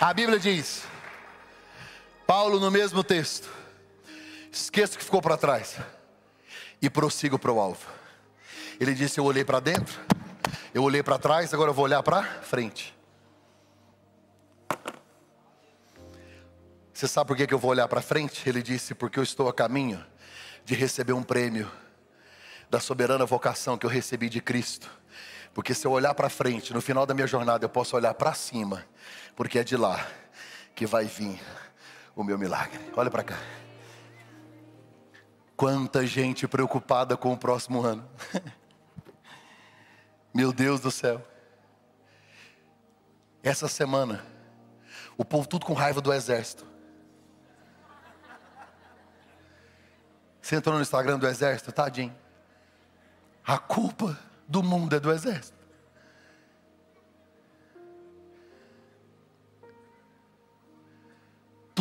A 0.00 0.12
Bíblia 0.12 0.38
diz: 0.38 0.93
Paulo, 2.26 2.58
no 2.58 2.70
mesmo 2.70 3.04
texto, 3.04 3.50
esqueça 4.50 4.94
o 4.94 4.98
que 4.98 5.04
ficou 5.04 5.20
para 5.20 5.36
trás 5.36 5.76
e 6.80 6.88
prossigo 6.88 7.38
para 7.38 7.52
o 7.52 7.60
alvo. 7.60 7.86
Ele 8.80 8.94
disse: 8.94 9.20
Eu 9.20 9.24
olhei 9.24 9.44
para 9.44 9.60
dentro, 9.60 10.00
eu 10.72 10.82
olhei 10.82 11.02
para 11.02 11.18
trás, 11.18 11.52
agora 11.52 11.70
eu 11.70 11.74
vou 11.74 11.84
olhar 11.84 12.02
para 12.02 12.22
frente. 12.22 12.94
Você 16.94 17.06
sabe 17.06 17.28
por 17.28 17.36
que 17.36 17.52
eu 17.52 17.58
vou 17.58 17.72
olhar 17.72 17.88
para 17.88 18.00
frente? 18.00 18.48
Ele 18.48 18.62
disse: 18.62 18.94
Porque 18.94 19.18
eu 19.18 19.22
estou 19.22 19.46
a 19.46 19.52
caminho 19.52 20.04
de 20.64 20.74
receber 20.74 21.12
um 21.12 21.22
prêmio 21.22 21.70
da 22.70 22.80
soberana 22.80 23.26
vocação 23.26 23.76
que 23.76 23.84
eu 23.84 23.90
recebi 23.90 24.30
de 24.30 24.40
Cristo. 24.40 24.90
Porque 25.52 25.74
se 25.74 25.86
eu 25.86 25.92
olhar 25.92 26.14
para 26.14 26.30
frente, 26.30 26.72
no 26.72 26.80
final 26.80 27.04
da 27.04 27.12
minha 27.12 27.26
jornada, 27.26 27.66
eu 27.66 27.68
posso 27.68 27.94
olhar 27.94 28.14
para 28.14 28.32
cima, 28.32 28.84
porque 29.36 29.58
é 29.58 29.64
de 29.64 29.76
lá 29.76 30.04
que 30.74 30.86
vai 30.86 31.04
vir 31.04 31.38
o 32.14 32.22
meu 32.22 32.38
milagre. 32.38 32.80
Olha 32.96 33.10
para 33.10 33.22
cá. 33.22 33.38
Quanta 35.56 36.06
gente 36.06 36.48
preocupada 36.48 37.16
com 37.16 37.32
o 37.32 37.38
próximo 37.38 37.82
ano. 37.82 38.08
meu 40.34 40.52
Deus 40.52 40.80
do 40.80 40.90
céu. 40.90 41.24
Essa 43.42 43.68
semana, 43.68 44.24
o 45.16 45.24
povo 45.24 45.46
tudo 45.46 45.66
com 45.66 45.74
raiva 45.74 46.00
do 46.00 46.12
exército. 46.12 46.66
Você 50.40 50.56
entrou 50.56 50.74
no 50.74 50.82
Instagram 50.82 51.18
do 51.18 51.26
exército, 51.26 51.72
tadinho. 51.72 52.14
A 53.46 53.58
culpa 53.58 54.18
do 54.48 54.62
mundo 54.62 54.94
é 54.96 55.00
do 55.00 55.10
exército. 55.12 55.53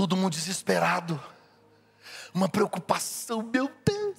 Todo 0.04 0.18
mundo 0.18 0.34
desesperado. 0.34 1.18
Uma 2.34 2.50
preocupação, 2.50 3.42
meu 3.42 3.72
Deus. 3.86 4.18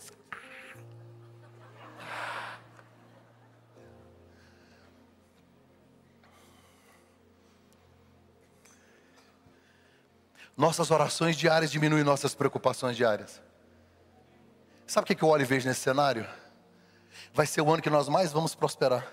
Nossas 10.57 10.91
orações 10.91 11.37
diárias 11.37 11.71
diminuem 11.71 12.03
nossas 12.03 12.35
preocupações 12.35 12.97
diárias. 12.97 13.43
Sabe 14.87 15.05
o 15.05 15.15
que 15.15 15.23
eu 15.23 15.29
olho 15.29 15.43
e 15.43 15.45
vejo 15.45 15.69
nesse 15.69 15.81
cenário? 15.81 16.27
Vai 17.35 17.45
ser 17.45 17.61
o 17.61 17.71
ano 17.71 17.83
que 17.83 17.91
nós 17.91 18.09
mais 18.09 18.33
vamos 18.33 18.55
prosperar. 18.55 19.07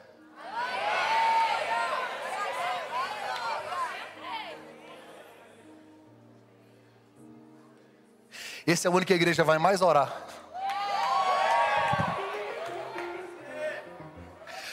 Esse 8.71 8.88
é 8.88 8.89
o 8.89 8.95
ano 8.95 9.05
que 9.05 9.12
a 9.12 9.15
igreja 9.17 9.43
vai 9.43 9.57
mais 9.57 9.81
orar. 9.81 10.10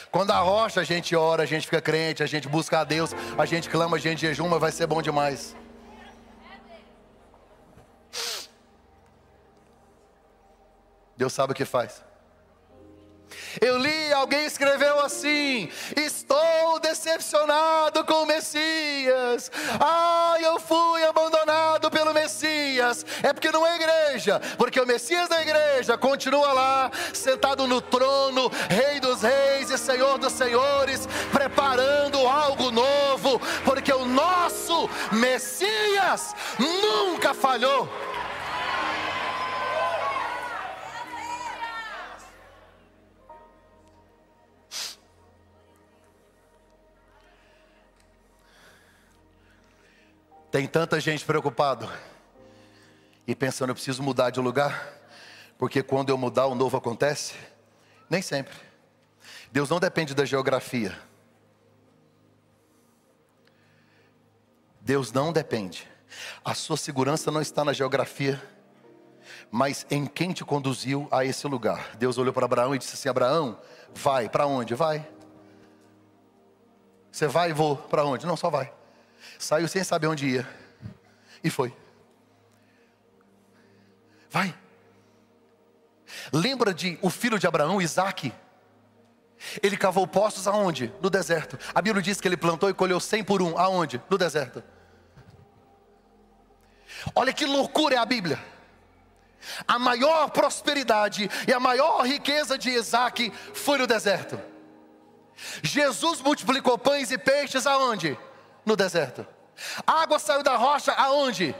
Quando 0.09 0.31
a 0.31 0.39
rocha 0.39 0.79
a 0.79 0.83
gente 0.85 1.13
ora, 1.15 1.43
a 1.43 1.45
gente 1.45 1.65
fica 1.65 1.81
crente, 1.81 2.23
a 2.23 2.25
gente 2.25 2.47
busca 2.47 2.79
a 2.79 2.83
Deus, 2.85 3.11
a 3.37 3.45
gente 3.45 3.69
clama, 3.69 3.97
a 3.97 3.99
gente 3.99 4.21
jejuma, 4.21 4.57
vai 4.57 4.71
ser 4.71 4.87
bom 4.87 5.01
demais. 5.01 5.53
Deus 11.17 11.33
sabe 11.33 11.51
o 11.51 11.55
que 11.55 11.65
faz. 11.65 12.01
Eu 13.61 13.77
li, 13.77 14.13
alguém 14.13 14.45
escreveu 14.45 14.99
assim: 14.99 15.69
Estou 15.95 16.79
decepcionado 16.79 18.03
com 18.05 18.23
o 18.23 18.25
Messias. 18.25 19.51
Ah, 19.79 20.35
eu 20.39 20.59
fui 20.59 21.03
abandonado 21.03 21.89
pelo 21.89 22.13
Messias. 22.13 23.05
É 23.23 23.33
porque 23.33 23.51
não 23.51 23.65
é 23.65 23.75
igreja, 23.75 24.39
porque 24.57 24.79
o 24.79 24.85
Messias 24.85 25.27
da 25.27 25.41
igreja 25.41 25.97
continua 25.97 26.53
lá, 26.53 26.91
sentado 27.13 27.67
no 27.67 27.81
trono, 27.81 28.51
Rei 28.69 28.99
dos 28.99 29.21
Reis 29.21 29.69
e 29.71 29.77
Senhor 29.77 30.17
dos 30.17 30.33
Senhores, 30.33 31.07
preparando 31.31 32.27
algo 32.27 32.71
novo, 32.71 33.41
porque 33.63 33.91
o 33.91 34.05
nosso 34.05 34.89
Messias 35.11 36.35
nunca 36.59 37.33
falhou. 37.33 37.89
Tem 50.51 50.67
tanta 50.67 50.99
gente 50.99 51.23
preocupado 51.23 51.87
e 53.27 53.35
pensando, 53.35 53.69
eu 53.69 53.75
preciso 53.75 54.01
mudar 54.01 54.31
de 54.31 54.39
lugar, 54.39 54.91
porque 55.59 55.83
quando 55.83 56.09
eu 56.09 56.17
mudar 56.17 56.47
o 56.47 56.55
novo 56.55 56.75
acontece? 56.75 57.35
Nem 58.09 58.21
sempre. 58.21 58.55
Deus 59.51 59.69
não 59.69 59.79
depende 59.79 60.15
da 60.15 60.25
geografia. 60.25 60.97
Deus 64.81 65.11
não 65.11 65.31
depende. 65.31 65.87
A 66.43 66.55
sua 66.55 66.77
segurança 66.77 67.29
não 67.29 67.41
está 67.41 67.63
na 67.63 67.71
geografia, 67.73 68.41
mas 69.51 69.85
em 69.91 70.07
quem 70.07 70.33
te 70.33 70.43
conduziu 70.43 71.07
a 71.11 71.23
esse 71.23 71.45
lugar. 71.45 71.95
Deus 71.97 72.17
olhou 72.17 72.33
para 72.33 72.45
Abraão 72.45 72.73
e 72.73 72.79
disse 72.79 72.95
assim: 72.95 73.07
Abraão, 73.09 73.59
vai, 73.93 74.27
para 74.27 74.47
onde? 74.47 74.73
Vai. 74.73 75.07
Você 77.11 77.27
vai 77.27 77.51
e 77.51 77.53
vou, 77.53 77.75
para 77.75 78.03
onde? 78.03 78.25
Não, 78.25 78.35
só 78.35 78.49
vai. 78.49 78.78
Saiu 79.37 79.67
sem 79.67 79.83
saber 79.83 80.07
onde 80.07 80.27
ia. 80.27 80.47
E 81.43 81.49
foi. 81.49 81.75
Vai. 84.29 84.55
Lembra 86.31 86.73
de 86.73 86.97
o 87.01 87.09
filho 87.09 87.39
de 87.39 87.47
Abraão, 87.47 87.81
Isaac? 87.81 88.33
Ele 89.63 89.77
cavou 89.77 90.05
poços 90.05 90.47
aonde? 90.47 90.93
No 91.01 91.09
deserto. 91.09 91.57
A 91.73 91.81
Bíblia 91.81 92.01
diz 92.01 92.19
que 92.19 92.27
ele 92.27 92.37
plantou 92.37 92.69
e 92.69 92.73
colheu 92.73 92.99
cem 92.99 93.23
por 93.23 93.41
um. 93.41 93.57
Aonde? 93.57 94.01
No 94.09 94.17
deserto. 94.17 94.63
Olha 97.15 97.31
que 97.31 97.45
loucura 97.45 97.95
é 97.95 97.97
a 97.97 98.05
Bíblia. 98.05 98.39
A 99.65 99.79
maior 99.79 100.29
prosperidade 100.31 101.29
e 101.47 101.53
a 101.53 101.59
maior 101.59 102.05
riqueza 102.05 102.57
de 102.57 102.69
Isaac 102.69 103.31
foi 103.53 103.77
no 103.77 103.87
deserto. 103.87 104.39
Jesus 105.63 106.19
multiplicou 106.19 106.77
pães 106.77 107.11
e 107.11 107.17
peixes 107.17 107.65
aonde? 107.65 108.17
No 108.69 108.75
deserto. 108.75 109.25
A 109.85 110.03
água 110.03 110.19
saiu 110.19 110.43
da 110.43 110.55
rocha 110.55 110.93
aonde? 110.93 111.55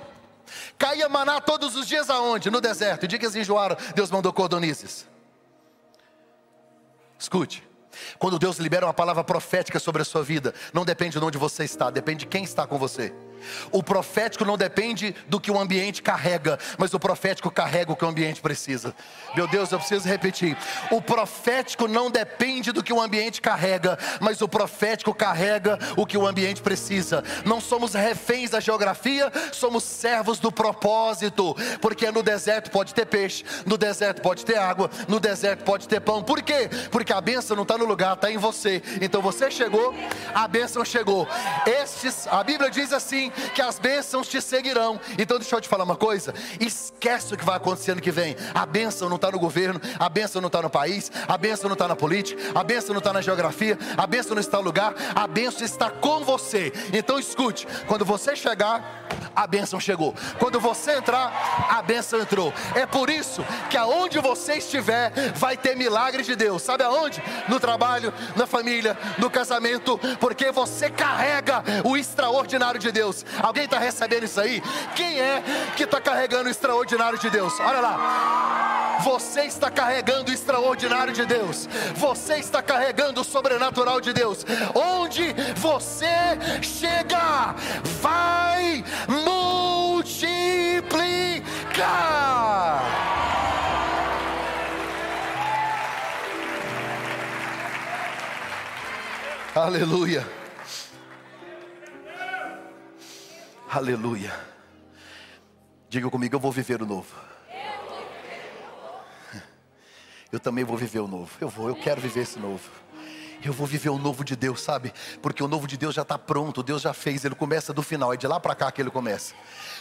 Caía 0.77 1.09
maná 1.09 1.41
todos 1.41 1.75
os 1.75 1.87
dias 1.87 2.07
aonde? 2.07 2.51
No 2.51 2.61
deserto. 2.61 3.05
E 3.05 3.07
dia 3.07 3.17
que 3.17 3.25
eles 3.25 3.35
enjoaram, 3.35 3.75
Deus 3.95 4.11
mandou 4.11 4.31
cordonizes. 4.31 5.07
Escute. 7.17 7.67
Quando 8.19 8.37
Deus 8.37 8.59
libera 8.59 8.85
uma 8.85 8.93
palavra 8.93 9.23
profética 9.23 9.79
sobre 9.79 10.03
a 10.03 10.05
sua 10.05 10.21
vida, 10.21 10.53
não 10.71 10.85
depende 10.85 11.17
de 11.17 11.25
onde 11.25 11.39
você 11.39 11.63
está, 11.63 11.89
depende 11.89 12.19
de 12.19 12.27
quem 12.27 12.43
está 12.43 12.67
com 12.67 12.77
você. 12.77 13.11
O 13.71 13.83
profético 13.83 14.45
não 14.45 14.57
depende 14.57 15.15
do 15.27 15.39
que 15.39 15.51
o 15.51 15.59
ambiente 15.59 16.01
carrega, 16.01 16.57
mas 16.77 16.93
o 16.93 16.99
profético 16.99 17.51
carrega 17.51 17.91
o 17.91 17.95
que 17.95 18.05
o 18.05 18.07
ambiente 18.07 18.41
precisa. 18.41 18.93
Meu 19.35 19.47
Deus, 19.47 19.71
eu 19.71 19.79
preciso 19.79 20.07
repetir. 20.07 20.57
O 20.91 21.01
profético 21.01 21.87
não 21.87 22.09
depende 22.09 22.71
do 22.71 22.83
que 22.83 22.93
o 22.93 23.01
ambiente 23.01 23.41
carrega, 23.41 23.97
mas 24.19 24.41
o 24.41 24.47
profético 24.47 25.13
carrega 25.13 25.77
o 25.95 26.05
que 26.05 26.17
o 26.17 26.27
ambiente 26.27 26.61
precisa. 26.61 27.23
Não 27.45 27.61
somos 27.61 27.93
reféns 27.93 28.51
da 28.51 28.59
geografia, 28.59 29.31
somos 29.51 29.83
servos 29.83 30.39
do 30.39 30.51
propósito. 30.51 31.55
Porque 31.81 32.11
no 32.11 32.23
deserto 32.23 32.71
pode 32.71 32.93
ter 32.93 33.05
peixe, 33.05 33.43
no 33.65 33.77
deserto 33.77 34.21
pode 34.21 34.45
ter 34.45 34.57
água, 34.57 34.89
no 35.07 35.19
deserto 35.19 35.63
pode 35.63 35.87
ter 35.87 35.99
pão. 35.99 36.23
Por 36.23 36.41
quê? 36.41 36.69
Porque 36.91 37.13
a 37.13 37.21
bênção 37.21 37.55
não 37.55 37.63
está 37.63 37.77
no 37.77 37.85
lugar, 37.85 38.13
está 38.13 38.31
em 38.31 38.37
você. 38.37 38.81
Então 39.01 39.21
você 39.21 39.49
chegou, 39.51 39.93
a 40.33 40.47
bênção 40.47 40.83
chegou. 40.83 41.27
Estes, 41.65 42.27
a 42.27 42.43
Bíblia 42.43 42.69
diz 42.69 42.91
assim 42.93 43.28
que 43.53 43.61
as 43.61 43.79
bênçãos 43.79 44.27
te 44.27 44.41
seguirão. 44.41 44.99
Então 45.17 45.37
deixa 45.37 45.55
eu 45.55 45.61
te 45.61 45.67
falar 45.67 45.83
uma 45.83 45.95
coisa: 45.95 46.33
esquece 46.59 47.33
o 47.33 47.37
que 47.37 47.45
vai 47.45 47.57
acontecer 47.57 47.95
no 47.95 48.01
que 48.01 48.11
vem. 48.11 48.35
A 48.53 48.65
bênção 48.65 49.09
não 49.09 49.15
está 49.15 49.31
no 49.31 49.39
governo, 49.39 49.79
a 49.99 50.09
bênção 50.09 50.41
não 50.41 50.47
está 50.47 50.61
no 50.61 50.69
país, 50.69 51.11
a 51.27 51.37
bênção 51.37 51.67
não 51.67 51.73
está 51.73 51.87
na 51.87 51.95
política, 51.95 52.41
a 52.53 52.63
bênção 52.63 52.93
não 52.93 52.99
está 52.99 53.13
na 53.13 53.21
geografia, 53.21 53.77
a 53.97 54.07
bênção 54.07 54.35
não 54.35 54.41
está 54.41 54.57
no 54.57 54.63
lugar, 54.63 54.93
a 55.15 55.27
bênção 55.27 55.65
está 55.65 55.89
com 55.89 56.23
você. 56.23 56.71
Então 56.93 57.19
escute: 57.19 57.67
quando 57.87 58.05
você 58.05 58.35
chegar, 58.35 59.07
a 59.35 59.47
bênção 59.47 59.79
chegou. 59.79 60.13
Quando 60.37 60.59
você 60.59 60.93
entrar, 60.93 61.67
a 61.69 61.81
bênção 61.81 62.19
entrou. 62.19 62.53
É 62.75 62.85
por 62.85 63.09
isso 63.09 63.43
que 63.69 63.77
aonde 63.77 64.19
você 64.19 64.55
estiver, 64.55 65.11
vai 65.35 65.57
ter 65.57 65.75
milagres 65.75 66.25
de 66.25 66.35
Deus. 66.35 66.61
Sabe 66.61 66.83
aonde? 66.83 67.21
No 67.47 67.59
trabalho, 67.59 68.13
na 68.35 68.45
família, 68.45 68.97
no 69.17 69.29
casamento, 69.29 69.97
porque 70.19 70.51
você 70.51 70.89
carrega 70.89 71.63
o 71.83 71.95
extraordinário 71.97 72.79
de 72.79 72.91
Deus. 72.91 73.18
Alguém 73.41 73.65
está 73.65 73.79
recebendo 73.79 74.23
isso 74.23 74.39
aí? 74.39 74.61
Quem 74.95 75.19
é 75.19 75.43
que 75.75 75.83
está 75.83 75.99
carregando 76.01 76.47
o 76.47 76.51
extraordinário 76.51 77.19
de 77.19 77.29
Deus? 77.29 77.59
Olha 77.59 77.79
lá. 77.79 78.99
Você 79.03 79.41
está 79.41 79.71
carregando 79.71 80.29
o 80.29 80.33
extraordinário 80.33 81.13
de 81.13 81.25
Deus. 81.25 81.67
Você 81.95 82.35
está 82.35 82.61
carregando 82.61 83.21
o 83.21 83.23
sobrenatural 83.23 84.01
de 84.01 84.11
Deus. 84.11 84.45
Onde 84.75 85.33
você 85.55 86.37
chega, 86.61 87.55
vai 88.01 88.83
multiplicar. 89.07 90.09
Aleluia. 99.55 100.38
Aleluia. 103.71 104.33
Diga 105.89 106.09
comigo, 106.09 106.35
eu 106.35 106.39
vou 106.39 106.51
viver 106.51 106.81
o 106.81 106.87
novo. 106.87 107.15
Eu 110.31 110.39
também 110.39 110.63
vou 110.63 110.75
viver 110.75 110.99
o 110.99 111.07
novo. 111.07 111.31
Eu 111.39 111.49
vou, 111.49 111.69
eu 111.69 111.75
quero 111.75 112.01
viver 112.01 112.21
esse 112.21 112.39
novo. 112.39 112.67
Eu 113.43 113.53
vou 113.53 113.67
viver 113.67 113.89
o 113.89 113.99
novo 113.99 114.23
de 114.23 114.35
Deus, 114.35 114.61
sabe? 114.61 114.91
Porque 115.21 115.43
o 115.43 115.47
novo 115.47 115.67
de 115.67 115.77
Deus 115.77 115.93
já 115.93 116.01
está 116.01 116.17
pronto, 116.17 116.63
Deus 116.63 116.81
já 116.81 116.93
fez, 116.93 117.23
ele 117.23 117.35
começa 117.35 117.71
do 117.71 117.83
final, 117.83 118.11
é 118.11 118.17
de 118.17 118.27
lá 118.27 118.39
para 118.39 118.55
cá 118.55 118.71
que 118.71 118.81
ele 118.81 118.89
começa. 118.89 119.35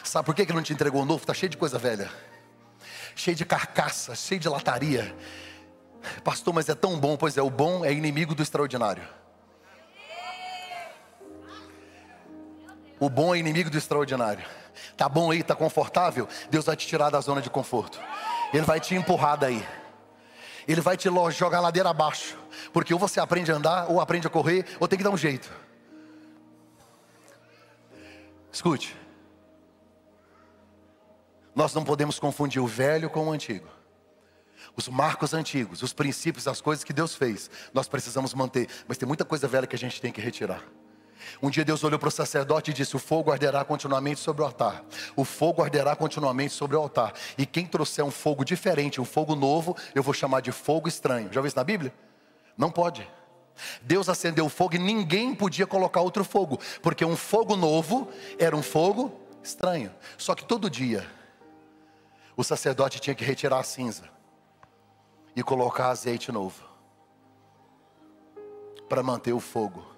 Sabe 0.05 0.27
por 0.27 0.35
que 0.35 0.43
ele 0.43 0.53
não 0.53 0.63
te 0.63 0.75
entregou 0.75 1.03
o 1.03 1.07
novo? 1.07 1.23
Está 1.23 1.33
cheio 1.33 1.49
de 1.49 1.57
coisa 1.57 1.79
velha, 1.79 2.11
cheio 3.17 3.37
de 3.37 3.45
carcaça, 3.45 4.15
cheio 4.15 4.39
de 4.39 4.49
lataria. 4.49 5.17
Pastor, 6.23 6.55
mas 6.55 6.69
é 6.69 6.75
tão 6.75 7.01
bom, 7.01 7.17
pois 7.17 7.37
é, 7.39 7.43
o 7.43 7.51
bom 7.51 7.85
é 7.85 7.93
inimigo 7.93 8.35
do 8.35 8.43
extraordinário. 8.43 9.03
O 13.01 13.09
bom 13.09 13.35
é 13.35 13.39
inimigo 13.39 13.71
do 13.71 13.79
extraordinário. 13.79 14.45
Tá 14.97 15.09
bom 15.09 15.31
aí, 15.31 15.43
tá 15.43 15.55
confortável? 15.55 16.29
Deus 16.51 16.65
vai 16.65 16.77
te 16.77 16.87
tirar 16.87 17.11
da 17.11 17.21
zona 17.21 17.41
de 17.41 17.51
conforto. 17.51 18.01
Ele 18.53 18.65
vai 18.65 18.81
te 18.81 18.95
empurrar 18.95 19.39
daí. 19.39 19.65
Ele 20.67 20.81
vai 20.81 20.97
te 20.97 21.09
jogar 21.31 21.61
ladeira 21.61 21.91
abaixo. 21.91 22.37
Porque 22.73 22.93
ou 22.93 22.99
você 22.99 23.21
aprende 23.21 23.53
a 23.53 23.55
andar, 23.55 23.91
ou 23.91 24.01
aprende 24.01 24.27
a 24.27 24.31
correr, 24.31 24.65
ou 24.81 24.89
tem 24.89 24.99
que 24.99 25.05
dar 25.05 25.11
um 25.11 25.17
jeito. 25.17 25.51
Escute. 28.53 28.97
Nós 31.55 31.75
não 31.75 31.85
podemos 31.85 32.19
confundir 32.19 32.63
o 32.63 32.67
velho 32.67 33.09
com 33.09 33.27
o 33.27 33.33
antigo. 33.33 33.69
Os 34.77 34.89
marcos 34.89 35.35
antigos, 35.35 35.83
os 35.83 35.93
princípios, 35.93 36.47
as 36.47 36.61
coisas 36.61 36.85
que 36.85 36.93
Deus 36.93 37.15
fez, 37.15 37.51
nós 37.73 37.89
precisamos 37.89 38.35
manter. 38.35 38.69
Mas 38.87 38.99
tem 38.99 39.07
muita 39.07 39.25
coisa 39.25 39.49
velha 39.49 39.67
que 39.67 39.75
a 39.75 39.79
gente 39.79 40.01
tem 40.01 40.13
que 40.13 40.21
retirar. 40.21 40.63
Um 41.43 41.51
dia 41.51 41.65
Deus 41.65 41.85
olhou 41.85 41.99
para 41.99 42.09
o 42.09 42.13
sacerdote 42.13 42.71
e 42.71 42.75
disse: 42.75 42.97
O 42.97 42.99
fogo 42.99 43.31
arderá 43.31 43.65
continuamente 43.65 44.21
sobre 44.21 44.43
o 44.43 44.45
altar. 44.45 44.85
O 45.17 45.25
fogo 45.25 45.63
arderá 45.63 45.95
continuamente 45.97 46.53
sobre 46.53 46.77
o 46.77 46.81
altar. 46.81 47.13
E 47.37 47.47
quem 47.47 47.67
trouxer 47.67 48.05
um 48.05 48.11
fogo 48.11 48.45
diferente, 48.45 49.01
um 49.01 49.05
fogo 49.05 49.35
novo, 49.35 49.77
eu 49.95 50.03
vou 50.03 50.15
chamar 50.15 50.41
de 50.41 50.53
fogo 50.53 50.89
estranho. 50.89 51.33
Já 51.33 51.41
viu 51.41 51.49
isso 51.49 51.57
na 51.57 51.65
Bíblia? 51.65 51.93
Não 52.57 52.71
pode. 52.71 53.09
Deus 53.83 54.09
acendeu 54.09 54.47
o 54.47 54.49
fogo 54.49 54.77
e 54.77 54.79
ninguém 54.79 55.35
podia 55.35 55.67
colocar 55.67 56.01
outro 56.01 56.25
fogo, 56.25 56.59
porque 56.83 57.05
um 57.05 57.17
fogo 57.17 57.57
novo 57.57 58.09
era 58.39 58.57
um 58.57 58.63
fogo 58.63 59.13
estranho. 59.43 59.93
Só 60.17 60.35
que 60.35 60.45
todo 60.45 60.71
dia 60.71 61.07
o 62.37 62.45
sacerdote 62.45 63.01
tinha 63.01 63.15
que 63.15 63.25
retirar 63.25 63.59
a 63.59 63.65
cinza 63.65 64.05
e 65.35 65.43
colocar 65.43 65.89
azeite 65.89 66.31
novo 66.31 66.63
para 68.89 69.03
manter 69.03 69.33
o 69.33 69.41
fogo 69.41 69.98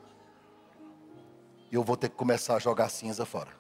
eu 1.76 1.84
vou 1.84 1.96
ter 1.96 2.08
que 2.08 2.16
começar 2.16 2.56
a 2.56 2.58
jogar 2.58 2.88
cinza 2.88 3.24
fora. 3.24 3.50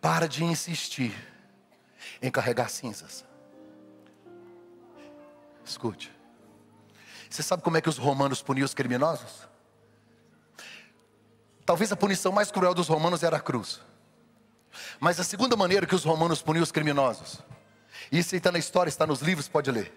Para 0.00 0.28
de 0.28 0.44
insistir 0.44 1.14
em 2.20 2.30
carregar 2.30 2.68
cinzas. 2.68 3.24
Escute. 5.64 6.12
Você 7.30 7.42
sabe 7.42 7.62
como 7.62 7.76
é 7.76 7.80
que 7.80 7.88
os 7.88 7.96
romanos 7.96 8.42
puniam 8.42 8.64
os 8.64 8.74
criminosos? 8.74 9.48
Talvez 11.64 11.90
a 11.92 11.96
punição 11.96 12.32
mais 12.32 12.50
cruel 12.50 12.74
dos 12.74 12.88
romanos 12.88 13.22
era 13.22 13.36
a 13.36 13.40
cruz. 13.40 13.80
Mas 15.00 15.18
a 15.20 15.24
segunda 15.24 15.56
maneira 15.56 15.86
que 15.86 15.94
os 15.94 16.04
romanos 16.04 16.42
puniam 16.42 16.62
os 16.62 16.72
criminosos, 16.72 17.40
isso 18.10 18.34
está 18.34 18.50
na 18.50 18.58
história, 18.58 18.88
está 18.88 19.06
nos 19.06 19.20
livros, 19.20 19.48
pode 19.48 19.70
ler. 19.70 19.92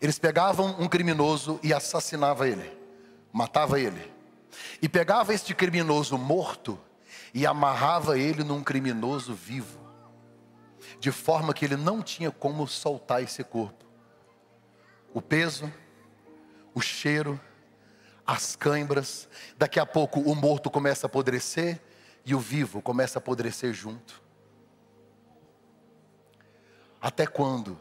Eles 0.00 0.18
pegavam 0.18 0.74
um 0.80 0.88
criminoso 0.88 1.60
e 1.62 1.72
assassinavam 1.72 2.46
ele, 2.46 2.76
matava 3.32 3.78
ele 3.78 4.19
e 4.80 4.88
pegava 4.88 5.34
este 5.34 5.54
criminoso 5.54 6.16
morto 6.18 6.78
e 7.32 7.46
amarrava 7.46 8.18
ele 8.18 8.42
num 8.42 8.62
criminoso 8.62 9.34
vivo, 9.34 9.78
de 10.98 11.10
forma 11.10 11.54
que 11.54 11.64
ele 11.64 11.76
não 11.76 12.02
tinha 12.02 12.30
como 12.30 12.66
soltar 12.66 13.22
esse 13.22 13.44
corpo. 13.44 13.84
O 15.12 15.20
peso, 15.20 15.72
o 16.74 16.80
cheiro, 16.80 17.40
as 18.26 18.54
cãibras, 18.54 19.28
daqui 19.56 19.80
a 19.80 19.86
pouco 19.86 20.20
o 20.20 20.34
morto 20.34 20.70
começa 20.70 21.06
a 21.06 21.08
apodrecer 21.08 21.80
e 22.24 22.34
o 22.34 22.38
vivo 22.38 22.80
começa 22.80 23.18
a 23.18 23.20
apodrecer 23.20 23.72
junto. 23.72 24.22
Até 27.00 27.26
quando 27.26 27.78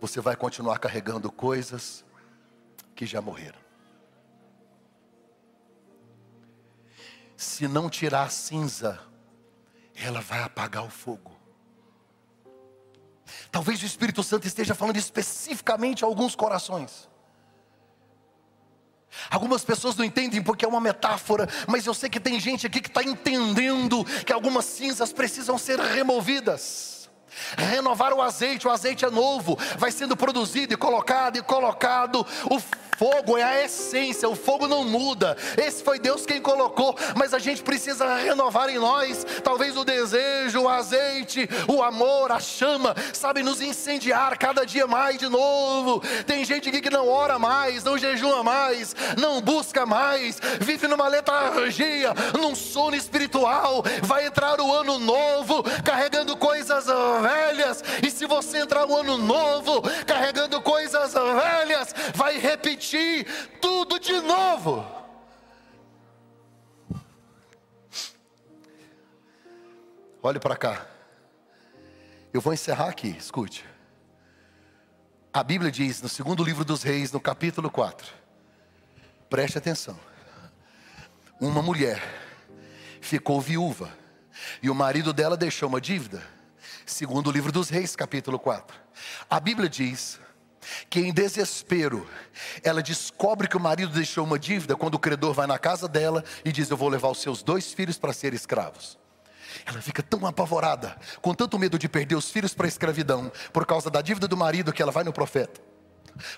você 0.00 0.20
vai 0.20 0.36
continuar 0.36 0.78
carregando 0.78 1.30
coisas 1.30 2.04
que 2.94 3.04
já 3.04 3.20
morreram? 3.20 3.63
Se 7.44 7.68
não 7.68 7.88
tirar 7.88 8.24
a 8.24 8.28
cinza, 8.28 8.98
ela 9.94 10.20
vai 10.20 10.42
apagar 10.42 10.84
o 10.84 10.90
fogo. 10.90 11.32
Talvez 13.50 13.82
o 13.82 13.86
Espírito 13.86 14.22
Santo 14.22 14.46
esteja 14.46 14.74
falando 14.74 14.96
especificamente 14.96 16.04
a 16.04 16.06
alguns 16.06 16.34
corações. 16.34 17.08
Algumas 19.30 19.64
pessoas 19.64 19.94
não 19.96 20.04
entendem 20.04 20.42
porque 20.42 20.64
é 20.64 20.68
uma 20.68 20.80
metáfora, 20.80 21.48
mas 21.68 21.86
eu 21.86 21.94
sei 21.94 22.10
que 22.10 22.18
tem 22.18 22.40
gente 22.40 22.66
aqui 22.66 22.80
que 22.80 22.88
está 22.88 23.02
entendendo 23.02 24.04
que 24.24 24.32
algumas 24.32 24.64
cinzas 24.64 25.12
precisam 25.12 25.56
ser 25.56 25.78
removidas. 25.78 27.08
Renovar 27.56 28.12
o 28.12 28.22
azeite, 28.22 28.66
o 28.66 28.70
azeite 28.70 29.04
é 29.04 29.10
novo, 29.10 29.58
vai 29.78 29.90
sendo 29.90 30.16
produzido 30.16 30.74
e 30.74 30.76
colocado 30.76 31.36
e 31.36 31.42
colocado. 31.42 32.26
O 32.50 32.60
fogo 32.96 33.36
é 33.36 33.42
a 33.42 33.64
essência, 33.64 34.28
o 34.28 34.34
fogo 34.34 34.66
não 34.68 34.84
muda. 34.84 35.36
Esse 35.56 35.82
foi 35.82 35.98
Deus 35.98 36.24
quem 36.24 36.40
colocou, 36.40 36.96
mas 37.16 37.34
a 37.34 37.38
gente 37.38 37.62
precisa 37.62 38.16
renovar 38.16 38.68
em 38.68 38.78
nós, 38.78 39.26
talvez 39.42 39.76
o 39.76 39.84
desejo, 39.84 40.62
o 40.62 40.68
azeite, 40.68 41.48
o 41.68 41.82
amor, 41.82 42.30
a 42.30 42.40
chama, 42.40 42.94
sabe, 43.12 43.42
nos 43.42 43.60
incendiar 43.60 44.38
cada 44.38 44.64
dia 44.64 44.86
mais 44.86 45.18
de 45.18 45.28
novo. 45.28 46.02
Tem 46.26 46.44
gente 46.44 46.68
aqui 46.68 46.80
que 46.80 46.90
não 46.90 47.08
ora 47.08 47.38
mais, 47.38 47.84
não 47.84 47.98
jejua 47.98 48.42
mais, 48.42 48.94
não 49.18 49.40
busca 49.40 49.84
mais, 49.84 50.38
vive 50.60 50.86
numa 50.86 51.08
letargia, 51.08 52.12
num 52.38 52.54
sono 52.54 52.96
espiritual. 52.96 53.82
Vai 54.02 54.26
entrar 54.26 54.60
o 54.60 54.72
ano 54.72 54.98
novo 54.98 55.64
carregando 55.84 56.36
coisas 56.36 56.86
velhas, 56.86 57.82
e 58.02 58.10
se 58.10 58.26
você 58.26 58.58
entrar 58.58 58.86
no 58.86 58.96
ano 58.96 59.18
novo 59.18 59.82
carregando 60.06 60.60
coisas 60.60 61.12
velhas, 61.12 61.94
vai 62.14 62.38
repetir 62.38 62.83
repetir 62.84 63.26
tudo 63.60 63.98
de 63.98 64.20
novo. 64.20 64.84
Olhe 70.22 70.38
para 70.38 70.56
cá. 70.56 70.86
Eu 72.32 72.40
vou 72.40 72.52
encerrar 72.52 72.88
aqui, 72.88 73.08
escute. 73.08 73.64
A 75.32 75.42
Bíblia 75.42 75.70
diz 75.70 76.00
no 76.00 76.08
segundo 76.08 76.42
livro 76.44 76.64
dos 76.64 76.82
Reis, 76.82 77.10
no 77.12 77.20
capítulo 77.20 77.70
4. 77.70 78.06
Preste 79.28 79.58
atenção. 79.58 79.98
Uma 81.40 81.62
mulher 81.62 82.00
ficou 83.00 83.40
viúva 83.40 83.92
e 84.62 84.70
o 84.70 84.74
marido 84.74 85.12
dela 85.12 85.36
deixou 85.36 85.68
uma 85.68 85.80
dívida. 85.80 86.22
Segundo 86.86 87.28
o 87.28 87.32
livro 87.32 87.50
dos 87.50 87.68
Reis, 87.68 87.96
capítulo 87.96 88.38
4. 88.38 88.76
A 89.28 89.40
Bíblia 89.40 89.68
diz 89.68 90.20
que 90.88 91.00
em 91.00 91.12
desespero, 91.12 92.08
ela 92.62 92.82
descobre 92.82 93.48
que 93.48 93.56
o 93.56 93.60
marido 93.60 93.92
deixou 93.92 94.24
uma 94.24 94.38
dívida 94.38 94.76
quando 94.76 94.94
o 94.94 94.98
credor 94.98 95.32
vai 95.32 95.46
na 95.46 95.58
casa 95.58 95.88
dela 95.88 96.24
e 96.44 96.52
diz: 96.52 96.70
Eu 96.70 96.76
vou 96.76 96.88
levar 96.88 97.08
os 97.08 97.20
seus 97.20 97.42
dois 97.42 97.72
filhos 97.72 97.98
para 97.98 98.12
serem 98.12 98.36
escravos. 98.36 98.98
Ela 99.64 99.80
fica 99.80 100.02
tão 100.02 100.26
apavorada, 100.26 100.96
com 101.22 101.34
tanto 101.34 101.58
medo 101.58 101.78
de 101.78 101.88
perder 101.88 102.16
os 102.16 102.30
filhos 102.30 102.52
para 102.54 102.66
a 102.66 102.68
escravidão, 102.68 103.30
por 103.52 103.64
causa 103.64 103.88
da 103.88 104.02
dívida 104.02 104.26
do 104.26 104.36
marido, 104.36 104.72
que 104.72 104.82
ela 104.82 104.92
vai 104.92 105.04
no 105.04 105.12
profeta. 105.12 105.60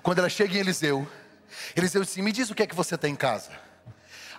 Quando 0.03 0.19
ela 0.19 0.29
chega 0.29 0.55
em 0.55 0.61
Eliseu, 0.61 1.09
Eliseu 1.75 2.03
diz 2.03 2.13
assim: 2.13 2.23
Me 2.23 2.33
diz 2.33 2.51
o 2.51 2.55
que 2.55 2.63
é 2.63 2.67
que 2.67 2.75
você 2.75 2.97
tem 2.97 3.13
em 3.13 3.17
casa. 3.17 3.51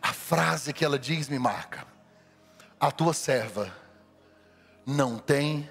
A 0.01 0.13
frase 0.13 0.73
que 0.73 0.85
ela 0.85 0.99
diz 0.99 1.27
me 1.27 1.39
marca: 1.39 1.85
A 2.79 2.91
tua 2.91 3.13
serva 3.13 3.73
não 4.85 5.17
tem, 5.17 5.69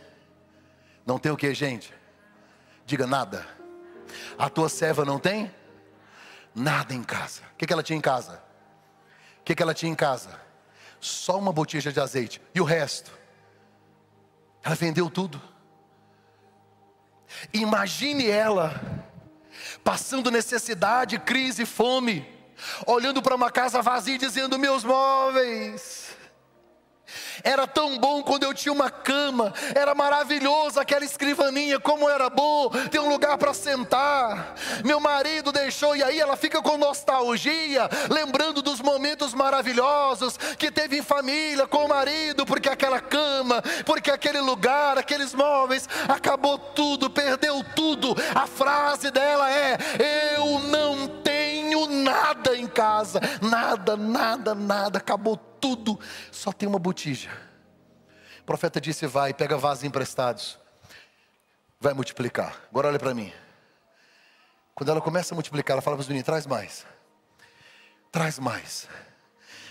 não 1.04 1.18
tem 1.18 1.32
o 1.32 1.36
que, 1.36 1.52
gente? 1.54 1.94
Diga 2.84 3.06
nada 3.06 3.56
a 4.38 4.48
tua 4.48 4.68
serva 4.68 5.04
não 5.04 5.18
tem 5.18 5.54
nada 6.54 6.94
em 6.94 7.02
casa. 7.02 7.42
O 7.52 7.56
que, 7.56 7.66
que 7.66 7.72
ela 7.72 7.82
tinha 7.82 7.98
em 7.98 8.02
casa? 8.02 8.42
O 9.40 9.44
que, 9.44 9.54
que 9.54 9.62
ela 9.62 9.74
tinha 9.74 9.90
em 9.90 9.94
casa? 9.94 10.40
Só 11.00 11.38
uma 11.38 11.52
botija 11.52 11.92
de 11.92 12.00
azeite. 12.00 12.40
E 12.54 12.60
o 12.60 12.64
resto? 12.64 13.10
Ela 14.62 14.74
vendeu 14.74 15.08
tudo. 15.10 15.40
Imagine 17.52 18.28
ela 18.28 18.80
passando 19.84 20.30
necessidade, 20.30 21.18
crise, 21.18 21.64
fome, 21.64 22.26
olhando 22.86 23.22
para 23.22 23.34
uma 23.34 23.50
casa 23.50 23.82
vazia 23.82 24.14
e 24.14 24.18
dizendo: 24.18 24.58
Meus 24.58 24.84
móveis 24.84 26.05
era 27.42 27.66
tão 27.66 27.98
bom 27.98 28.22
quando 28.22 28.44
eu 28.44 28.54
tinha 28.54 28.72
uma 28.72 28.90
cama, 28.90 29.52
era 29.74 29.94
maravilhoso 29.94 30.80
aquela 30.80 31.04
escrivaninha, 31.04 31.78
como 31.78 32.08
era 32.08 32.28
bom 32.30 32.70
ter 32.90 32.98
um 32.98 33.08
lugar 33.08 33.36
para 33.38 33.54
sentar. 33.54 34.54
Meu 34.84 35.00
marido 35.00 35.52
deixou, 35.52 35.96
e 35.96 36.02
aí 36.02 36.18
ela 36.18 36.36
fica 36.36 36.62
com 36.62 36.76
nostalgia, 36.76 37.88
lembrando 38.10 38.62
dos 38.62 38.80
momentos 38.80 39.34
maravilhosos 39.34 40.36
que 40.58 40.70
teve 40.70 40.98
em 40.98 41.02
família 41.02 41.66
com 41.66 41.84
o 41.84 41.88
marido, 41.88 42.46
porque 42.46 42.68
aquela 42.68 43.00
cama, 43.00 43.62
porque 43.84 44.10
aquele 44.10 44.40
lugar, 44.40 44.98
aqueles 44.98 45.34
móveis, 45.34 45.88
acabou 46.08 46.58
tudo, 46.58 47.10
perdeu 47.10 47.64
tudo. 47.74 48.14
A 48.34 48.46
frase 48.46 49.10
dela 49.10 49.50
é: 49.50 49.78
Eu 50.36 50.58
não 50.60 51.08
tenho 51.22 51.86
nada 51.86 52.56
em 52.56 52.66
casa, 52.66 53.20
nada, 53.40 53.96
nada, 53.96 54.54
nada, 54.54 54.98
acabou 54.98 55.36
tudo 55.36 55.55
tudo, 55.60 55.98
só 56.30 56.52
tem 56.52 56.68
uma 56.68 56.78
botija. 56.78 57.30
O 58.40 58.44
profeta 58.44 58.80
disse: 58.80 59.06
Vai, 59.06 59.34
pega 59.34 59.56
vasos 59.56 59.84
emprestados, 59.84 60.58
vai 61.80 61.94
multiplicar. 61.94 62.60
Agora 62.70 62.88
olha 62.88 62.98
para 62.98 63.14
mim. 63.14 63.32
Quando 64.74 64.90
ela 64.90 65.00
começa 65.00 65.34
a 65.34 65.36
multiplicar, 65.36 65.74
ela 65.74 65.82
fala 65.82 65.96
para 65.96 66.02
os 66.02 66.08
meninos: 66.08 66.26
Traz 66.26 66.46
mais, 66.46 66.86
traz 68.12 68.38
mais, 68.38 68.88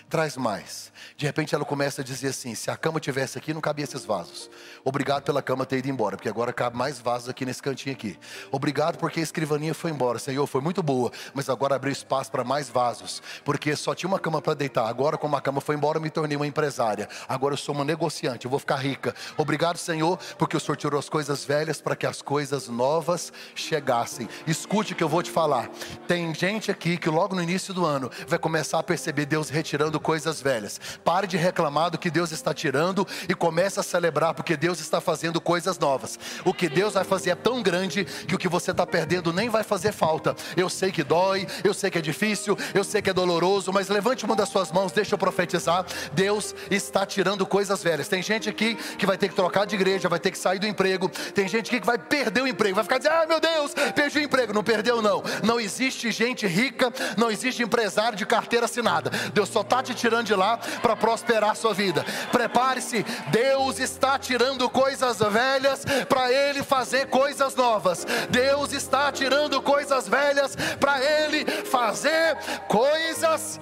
traz 0.10 0.38
mais. 0.38 0.92
De 1.18 1.26
repente 1.26 1.54
ela 1.56 1.66
começa 1.66 2.02
a 2.02 2.04
dizer 2.04 2.30
assim: 2.30 2.56
se 2.56 2.70
a 2.70 2.78
cama 2.78 3.00
tivesse 3.00 3.38
aqui, 3.38 3.54
não 3.54 3.62
cabia 3.62 3.84
esses 3.84 4.06
vasos. 4.06 4.50
Obrigado 4.84 5.24
pela 5.24 5.42
cama 5.42 5.66
ter 5.66 5.78
ido 5.78 5.90
embora, 5.90 6.16
porque 6.16 6.30
agora 6.30 6.54
cabe 6.54 6.78
mais 6.78 7.00
vasos 7.00 7.30
aqui 7.30 7.46
nesse 7.46 7.62
cantinho 7.62 7.96
aqui. 7.96 8.18
Obrigado 8.52 8.98
porque 8.98 9.20
a 9.20 9.24
escrivaninha 9.24 9.74
foi 9.74 9.92
embora, 9.92 10.20
Senhor, 10.20 10.46
foi 10.48 10.62
muito 10.62 10.82
boa, 10.84 11.12
mas 11.34 11.50
agora 11.50 11.76
abriu 11.76 11.92
espaço 11.92 12.32
para 12.32 12.44
mais 12.44 12.70
vasos, 12.70 13.22
porque 13.44 13.76
só 13.76 13.94
tinha 13.96 14.08
uma 14.08 14.20
cama 14.20 14.42
para 14.42 14.54
deitar. 14.54 14.88
Agora, 14.88 15.18
como 15.18 15.36
a 15.36 15.42
cama 15.42 15.60
foi 15.62 15.76
embora, 15.76 15.98
eu 15.98 16.02
me 16.02 16.10
tornei 16.10 16.36
uma 16.36 16.48
empresária. 16.48 17.10
Agora 17.28 17.54
eu 17.54 17.58
sou 17.58 17.74
uma 17.74 17.84
negociante, 17.84 18.46
eu 18.46 18.52
vou 18.52 18.60
ficar 18.60 18.78
rica. 18.78 19.14
Obrigado, 19.38 19.78
Senhor, 19.78 20.18
porque 20.38 20.56
o 20.56 20.60
Senhor 20.60 20.76
tirou 20.76 21.00
as 21.00 21.10
coisas 21.10 21.44
velhas 21.44 21.82
para 21.82 21.96
que 21.96 22.06
as 22.06 22.22
coisas 22.22 22.68
novas 22.68 23.32
chegassem. 23.56 24.28
Escute 24.46 24.94
o 24.94 24.96
que 24.96 25.04
eu 25.04 25.10
vou 25.10 25.24
te 25.24 25.32
falar. 25.32 25.70
Tem 26.08 26.34
gente 26.34 26.72
aqui 26.72 26.98
que 26.98 27.10
logo 27.10 27.36
no 27.36 27.42
início 27.42 27.74
do 27.74 27.86
ano 27.86 28.12
vai 28.28 28.40
começar 28.40 28.80
a 28.80 28.84
perceber 28.84 29.26
Deus 29.26 29.50
retirando 29.50 29.95
coisas 30.00 30.42
velhas. 30.42 30.80
Pare 31.04 31.28
de 31.28 31.38
reclamar 31.38 31.92
do 31.92 31.98
que 31.98 32.10
Deus 32.10 32.32
está 32.32 32.54
tirando 32.54 33.08
e 33.28 33.34
comece 33.34 33.80
a 33.80 33.84
celebrar, 33.84 34.34
porque 34.34 34.58
Deus 34.58 34.80
está 34.80 35.00
fazendo 35.02 35.42
coisas 35.42 35.78
novas. 35.78 36.20
O 36.44 36.54
que 36.54 36.70
Deus 36.70 36.94
vai 36.94 37.04
fazer 37.04 37.32
é 37.32 37.36
tão 37.36 37.62
grande 37.62 38.06
que 38.06 38.36
o 38.36 38.38
que 38.38 38.48
você 38.48 38.72
está 38.72 38.86
perdendo 38.86 39.34
nem 39.34 39.50
vai 39.50 39.64
fazer 39.64 39.92
falta. 39.92 40.36
Eu 40.56 40.70
sei 40.70 40.92
que 40.92 41.04
dói, 41.04 41.48
eu 41.64 41.74
sei 41.74 41.90
que 41.90 41.98
é 41.98 42.02
difícil, 42.02 42.58
eu 42.74 42.84
sei 42.84 43.02
que 43.02 43.10
é 43.10 43.14
doloroso, 43.14 43.72
mas 43.72 43.90
levante 43.90 44.26
uma 44.26 44.36
das 44.36 44.50
suas 44.50 44.72
mãos, 44.72 44.92
deixa 44.92 45.16
eu 45.16 45.20
profetizar. 45.20 45.86
Deus 46.14 46.56
está 46.70 47.06
tirando 47.06 47.46
coisas 47.46 47.84
velhas. 47.84 48.08
Tem 48.08 48.22
gente 48.22 48.50
aqui 48.50 48.76
que 48.98 49.06
vai 49.06 49.18
ter 49.18 49.30
que 49.30 49.36
trocar 49.36 49.66
de 49.66 49.76
igreja, 49.76 50.10
vai 50.10 50.20
ter 50.20 50.32
que 50.32 50.38
sair 50.38 50.60
do 50.60 50.68
emprego. 50.68 51.10
Tem 51.34 51.48
gente 51.48 51.70
aqui 51.70 51.80
que 51.80 51.86
vai 51.86 51.98
perder 51.98 52.42
o 52.42 52.48
emprego, 52.48 52.76
vai 52.76 52.84
ficar 52.84 52.98
dizendo: 52.98 53.14
ai 53.14 53.26
meu 53.26 53.40
Deus, 53.40 53.74
perdi 53.96 54.20
o 54.20 54.24
emprego. 54.24 54.54
Não 54.54 54.64
perdeu, 54.64 55.02
não. 55.02 55.24
Não 55.44 55.60
existe 55.60 56.12
gente 56.12 56.48
rica, 56.48 56.92
não 57.18 57.30
existe 57.32 57.64
empresário 57.64 58.18
de 58.18 58.26
carteira 58.26 58.66
assinada. 58.66 59.10
Deus 59.34 59.50
só 59.50 59.62
está 59.62 59.82
te 59.86 59.96
tirando 59.96 60.26
de 60.26 60.36
lá 60.36 60.58
para 60.82 60.96
prosperar 60.96 61.52
a 61.52 61.56
sua 61.56 61.74
vida. 61.74 62.04
Prepare-se, 62.32 63.04
Deus 63.30 63.80
está 63.80 64.18
tirando 64.20 64.70
coisas 64.70 65.20
velhas 65.20 65.86
para 66.10 66.32
Ele 66.32 66.64
fazer 66.64 67.08
coisas 67.08 67.56
novas. 67.56 68.06
Deus 68.30 68.74
está 68.74 69.12
tirando 69.12 69.62
coisas 69.62 70.08
velhas 70.08 70.56
para 70.80 71.00
Ele 71.00 71.46
fazer 71.66 72.36
coisas 72.68 73.60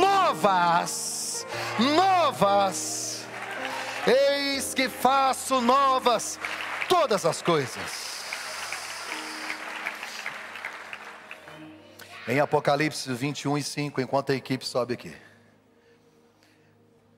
novas. 0.00 1.46
Novas. 1.78 3.22
Eis 4.06 4.74
que 4.74 4.88
faço 4.88 5.60
novas 5.60 6.38
todas 6.88 7.24
as 7.24 7.40
coisas. 7.40 8.12
Em 12.28 12.38
Apocalipse 12.38 13.12
21 13.12 13.58
e 13.58 13.62
5, 13.62 14.00
enquanto 14.00 14.30
a 14.30 14.34
equipe 14.34 14.64
sobe 14.64 14.94
aqui. 14.94 15.12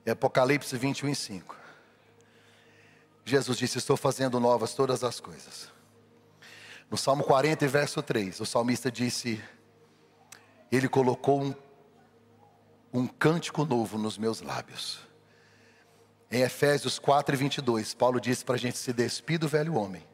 É 0.05 0.11
Apocalipse 0.11 0.77
21 0.77 1.09
e 1.09 1.15
5. 1.15 1.55
Jesus 3.25 3.57
disse: 3.57 3.79
Estou 3.79 3.97
fazendo 3.97 4.39
novas 4.39 4.75
todas 4.75 5.03
as 5.03 5.19
coisas. 5.19 5.73
No 6.89 6.97
Salmo 6.97 7.23
40, 7.23 7.67
verso 7.67 8.01
3, 8.03 8.39
o 8.39 8.45
salmista 8.45 8.91
disse: 8.91 9.43
Ele 10.71 10.87
colocou 10.87 11.41
um, 11.41 11.55
um 12.93 13.07
cântico 13.07 13.65
novo 13.65 13.97
nos 13.97 14.17
meus 14.17 14.41
lábios. 14.41 14.99
Em 16.29 16.41
Efésios 16.41 16.99
4 16.99 17.35
22, 17.35 17.93
Paulo 17.95 18.19
disse 18.19 18.45
para 18.45 18.55
a 18.55 18.59
gente 18.59 18.77
se 18.77 18.93
despir 18.93 19.39
do 19.39 19.47
velho 19.47 19.75
homem 19.75 20.05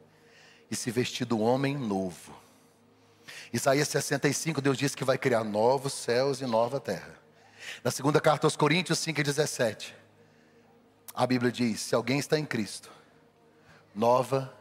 e 0.70 0.76
se 0.76 0.90
vestir 0.90 1.26
do 1.26 1.38
homem 1.38 1.76
novo. 1.76 2.34
Isaías 3.52 3.88
65, 3.88 4.62
Deus 4.62 4.78
disse 4.78 4.96
que 4.96 5.04
vai 5.04 5.18
criar 5.18 5.44
novos 5.44 5.92
céus 5.92 6.40
e 6.40 6.46
nova 6.46 6.80
terra. 6.80 7.21
Na 7.82 7.90
segunda 7.90 8.20
carta 8.20 8.46
aos 8.46 8.56
Coríntios 8.56 8.98
5,17, 9.00 9.92
a 11.14 11.26
Bíblia 11.26 11.50
diz: 11.52 11.80
se 11.80 11.94
alguém 11.94 12.18
está 12.18 12.38
em 12.38 12.44
Cristo, 12.44 12.90
nova 13.94 14.52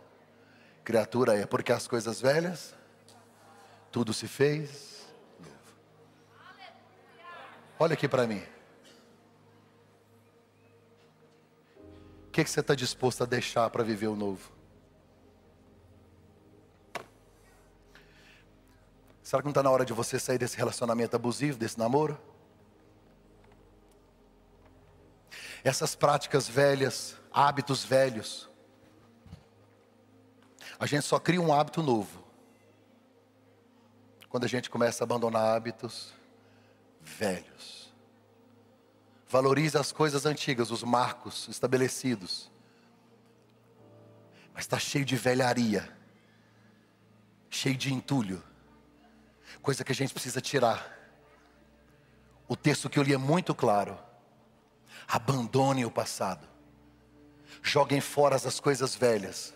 criatura 0.83 1.37
é, 1.37 1.45
porque 1.45 1.71
as 1.71 1.87
coisas 1.87 2.19
velhas, 2.19 2.73
tudo 3.91 4.13
se 4.13 4.27
fez 4.27 5.05
novo. 5.39 5.55
Olha 7.79 7.93
aqui 7.93 8.07
para 8.07 8.27
mim. 8.27 8.43
O 12.27 12.31
que, 12.31 12.43
que 12.43 12.49
você 12.49 12.61
está 12.61 12.73
disposto 12.73 13.23
a 13.23 13.25
deixar 13.25 13.69
para 13.69 13.83
viver 13.83 14.07
o 14.07 14.15
novo? 14.15 14.49
Será 19.21 19.41
que 19.41 19.45
não 19.45 19.51
está 19.51 19.63
na 19.63 19.69
hora 19.69 19.85
de 19.85 19.93
você 19.93 20.19
sair 20.19 20.37
desse 20.37 20.57
relacionamento 20.57 21.15
abusivo, 21.15 21.57
desse 21.57 21.77
namoro? 21.77 22.19
Essas 25.63 25.95
práticas 25.95 26.47
velhas, 26.47 27.15
hábitos 27.31 27.83
velhos. 27.83 28.49
A 30.79 30.85
gente 30.85 31.03
só 31.05 31.19
cria 31.19 31.41
um 31.41 31.53
hábito 31.53 31.83
novo. 31.83 32.23
Quando 34.29 34.45
a 34.45 34.47
gente 34.47 34.69
começa 34.69 35.03
a 35.03 35.05
abandonar 35.05 35.55
hábitos 35.55 36.13
velhos. 37.01 37.93
Valorize 39.29 39.77
as 39.77 39.91
coisas 39.91 40.25
antigas, 40.25 40.71
os 40.71 40.83
marcos 40.83 41.47
estabelecidos. 41.47 42.49
Mas 44.53 44.63
está 44.63 44.79
cheio 44.79 45.05
de 45.05 45.15
velharia, 45.15 45.89
cheio 47.49 47.77
de 47.77 47.93
entulho 47.93 48.43
coisa 49.61 49.83
que 49.83 49.91
a 49.91 49.95
gente 49.95 50.13
precisa 50.13 50.41
tirar. 50.41 50.97
O 52.47 52.55
texto 52.55 52.89
que 52.89 52.99
eu 52.99 53.03
li 53.03 53.13
é 53.13 53.17
muito 53.17 53.53
claro. 53.55 53.97
Abandone 55.11 55.85
o 55.85 55.91
passado. 55.91 56.47
Joguem 57.61 57.99
fora 57.99 58.37
as 58.37 58.59
coisas 58.61 58.95
velhas, 58.95 59.53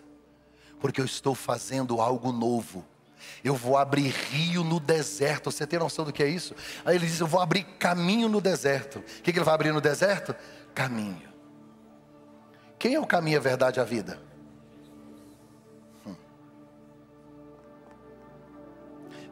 porque 0.78 1.00
eu 1.00 1.04
estou 1.06 1.34
fazendo 1.34 1.98
algo 1.98 2.30
novo. 2.30 2.84
Eu 3.42 3.54
vou 3.54 3.78
abrir 3.78 4.10
rio 4.10 4.62
no 4.62 4.78
deserto. 4.78 5.50
Você 5.50 5.66
tem 5.66 5.78
noção 5.78 6.04
do 6.04 6.12
que 6.12 6.22
é 6.22 6.28
isso? 6.28 6.54
Aí 6.84 6.96
ele 6.96 7.06
diz: 7.06 7.18
Eu 7.18 7.26
vou 7.26 7.40
abrir 7.40 7.64
caminho 7.78 8.28
no 8.28 8.38
deserto. 8.38 8.98
O 8.98 9.22
que, 9.22 9.30
ele 9.30 9.40
vai 9.40 9.54
abrir 9.54 9.72
no 9.72 9.80
deserto? 9.80 10.36
Caminho. 10.74 11.32
Quem 12.78 12.94
é 12.94 13.00
o 13.00 13.06
caminho, 13.06 13.38
a 13.38 13.42
verdade 13.42 13.80
e 13.80 13.82
a 13.82 13.84
vida? 13.84 14.20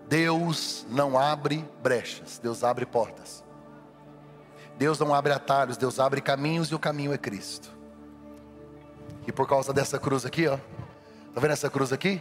Deus 0.08 0.86
não 0.88 1.18
abre 1.18 1.64
brechas, 1.82 2.38
Deus 2.38 2.64
abre 2.64 2.86
portas. 2.86 3.43
Deus 4.76 4.98
não 4.98 5.14
abre 5.14 5.32
atalhos, 5.32 5.76
Deus 5.76 6.00
abre 6.00 6.20
caminhos 6.20 6.68
e 6.68 6.74
o 6.74 6.78
caminho 6.78 7.12
é 7.12 7.18
Cristo. 7.18 7.70
E 9.26 9.32
por 9.32 9.48
causa 9.48 9.72
dessa 9.72 9.98
cruz 9.98 10.26
aqui, 10.26 10.46
ó, 10.46 10.56
tá 11.34 11.40
vendo 11.40 11.52
essa 11.52 11.70
cruz 11.70 11.92
aqui? 11.92 12.20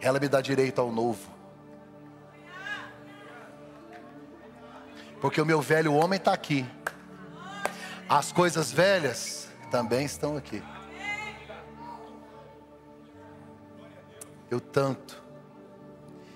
Ela 0.00 0.20
me 0.20 0.28
dá 0.28 0.40
direito 0.40 0.80
ao 0.80 0.92
novo. 0.92 1.32
Porque 5.20 5.40
o 5.40 5.46
meu 5.46 5.60
velho 5.60 5.94
homem 5.94 6.18
está 6.18 6.32
aqui. 6.32 6.66
As 8.08 8.30
coisas 8.30 8.70
velhas 8.70 9.48
também 9.70 10.04
estão 10.04 10.36
aqui. 10.36 10.62
Eu 14.50 14.60
tanto 14.60 15.24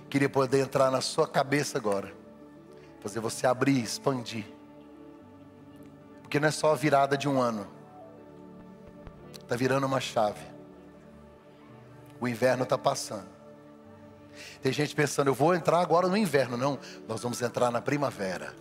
Queria 0.09 0.29
poder 0.29 0.61
entrar 0.61 0.91
na 0.91 1.03
sua 1.03 1.29
cabeça 1.29 1.77
agora, 1.77 2.13
fazer 3.09 3.21
você 3.21 3.47
abrir, 3.47 3.83
expandir. 3.83 4.45
Porque 6.21 6.39
não 6.39 6.49
é 6.49 6.51
só 6.51 6.73
a 6.73 6.75
virada 6.75 7.17
de 7.17 7.27
um 7.27 7.41
ano, 7.41 7.67
está 9.41 9.57
virando 9.57 9.87
uma 9.87 10.01
chave. 10.01 10.47
O 12.21 12.29
inverno 12.29 12.65
está 12.65 12.77
passando. 12.77 13.27
Tem 14.61 14.73
gente 14.73 14.95
pensando, 14.95 15.29
eu 15.29 15.35
vou 15.35 15.55
entrar 15.55 15.81
agora 15.81 16.07
no 16.07 16.17
inverno. 16.17 16.57
Não, 16.57 16.79
nós 17.09 17.23
vamos 17.23 17.41
entrar 17.41 17.71
na 17.71 17.81
primavera. 17.81 18.55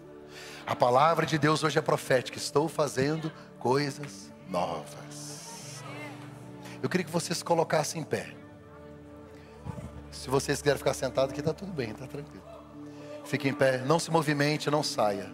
A 0.66 0.76
palavra 0.76 1.26
de 1.26 1.38
Deus 1.38 1.64
hoje 1.64 1.78
é 1.78 1.82
profética. 1.82 2.38
Estou 2.38 2.70
fazendo 2.70 3.32
coisas 3.60 4.32
novas. 4.48 5.84
Eu 6.82 6.88
queria 6.88 7.06
que 7.06 7.12
vocês 7.12 7.44
colocassem 7.44 8.02
em 8.02 8.06
pé. 8.06 8.34
Se 10.12 10.30
vocês 10.30 10.60
quiserem 10.60 10.78
ficar 10.78 10.94
sentados 10.94 11.32
aqui, 11.32 11.42
está 11.42 11.54
tudo 11.54 11.74
bem, 11.74 11.92
está 11.92 12.08
tranquilo. 12.08 12.57
Fique 13.28 13.50
em 13.50 13.54
pé, 13.54 13.80
não 13.80 14.00
se 14.00 14.10
movimente, 14.10 14.72
não 14.72 14.82
saia. 14.82 15.30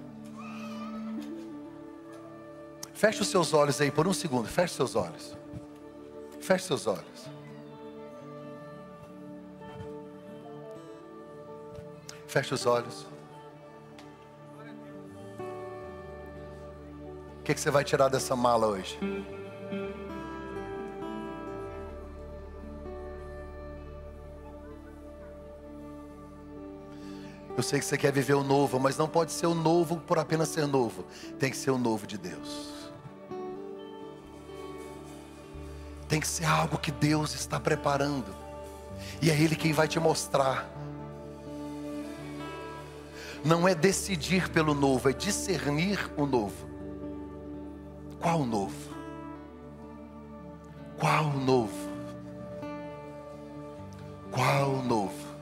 Feche 2.91 3.21
os 3.21 3.27
seus 3.27 3.53
olhos 3.53 3.79
aí 3.79 3.91
por 3.91 4.07
um 4.07 4.13
segundo. 4.13 4.47
Feche 4.47 4.73
seus 4.73 4.95
olhos. 4.95 5.37
Feche 6.41 6.65
seus 6.65 6.87
olhos. 6.87 7.29
Feche 12.25 12.53
os 12.55 12.65
olhos. 12.65 13.05
O 17.39 17.43
que, 17.43 17.53
que 17.53 17.59
você 17.59 17.69
vai 17.69 17.83
tirar 17.83 18.07
dessa 18.09 18.35
mala 18.35 18.65
hoje? 18.65 18.97
Eu 27.55 27.61
sei 27.61 27.79
que 27.79 27.85
você 27.85 27.97
quer 27.97 28.11
viver 28.11 28.33
o 28.33 28.43
novo, 28.43 28.79
mas 28.79 28.97
não 28.97 29.07
pode 29.07 29.31
ser 29.31 29.45
o 29.45 29.53
novo 29.53 29.97
por 29.97 30.17
apenas 30.17 30.49
ser 30.49 30.65
novo. 30.65 31.05
Tem 31.37 31.51
que 31.51 31.57
ser 31.57 31.71
o 31.71 31.77
novo 31.77 32.07
de 32.07 32.17
Deus. 32.17 32.73
Tem 36.07 36.19
que 36.19 36.27
ser 36.27 36.45
algo 36.45 36.77
que 36.77 36.91
Deus 36.91 37.35
está 37.35 37.59
preparando. 37.59 38.35
E 39.21 39.29
é 39.29 39.39
Ele 39.39 39.55
quem 39.55 39.71
vai 39.71 39.87
te 39.87 39.99
mostrar. 39.99 40.67
Não 43.43 43.67
é 43.67 43.75
decidir 43.75 44.49
pelo 44.49 44.73
novo, 44.73 45.09
é 45.09 45.13
discernir 45.13 45.99
o 46.17 46.25
novo. 46.25 46.67
Qual 48.19 48.39
o 48.39 48.45
novo? 48.45 48.93
Qual 50.97 51.25
o 51.25 51.39
novo? 51.39 51.89
Qual 54.31 54.71
o 54.71 54.83
novo? 54.83 55.32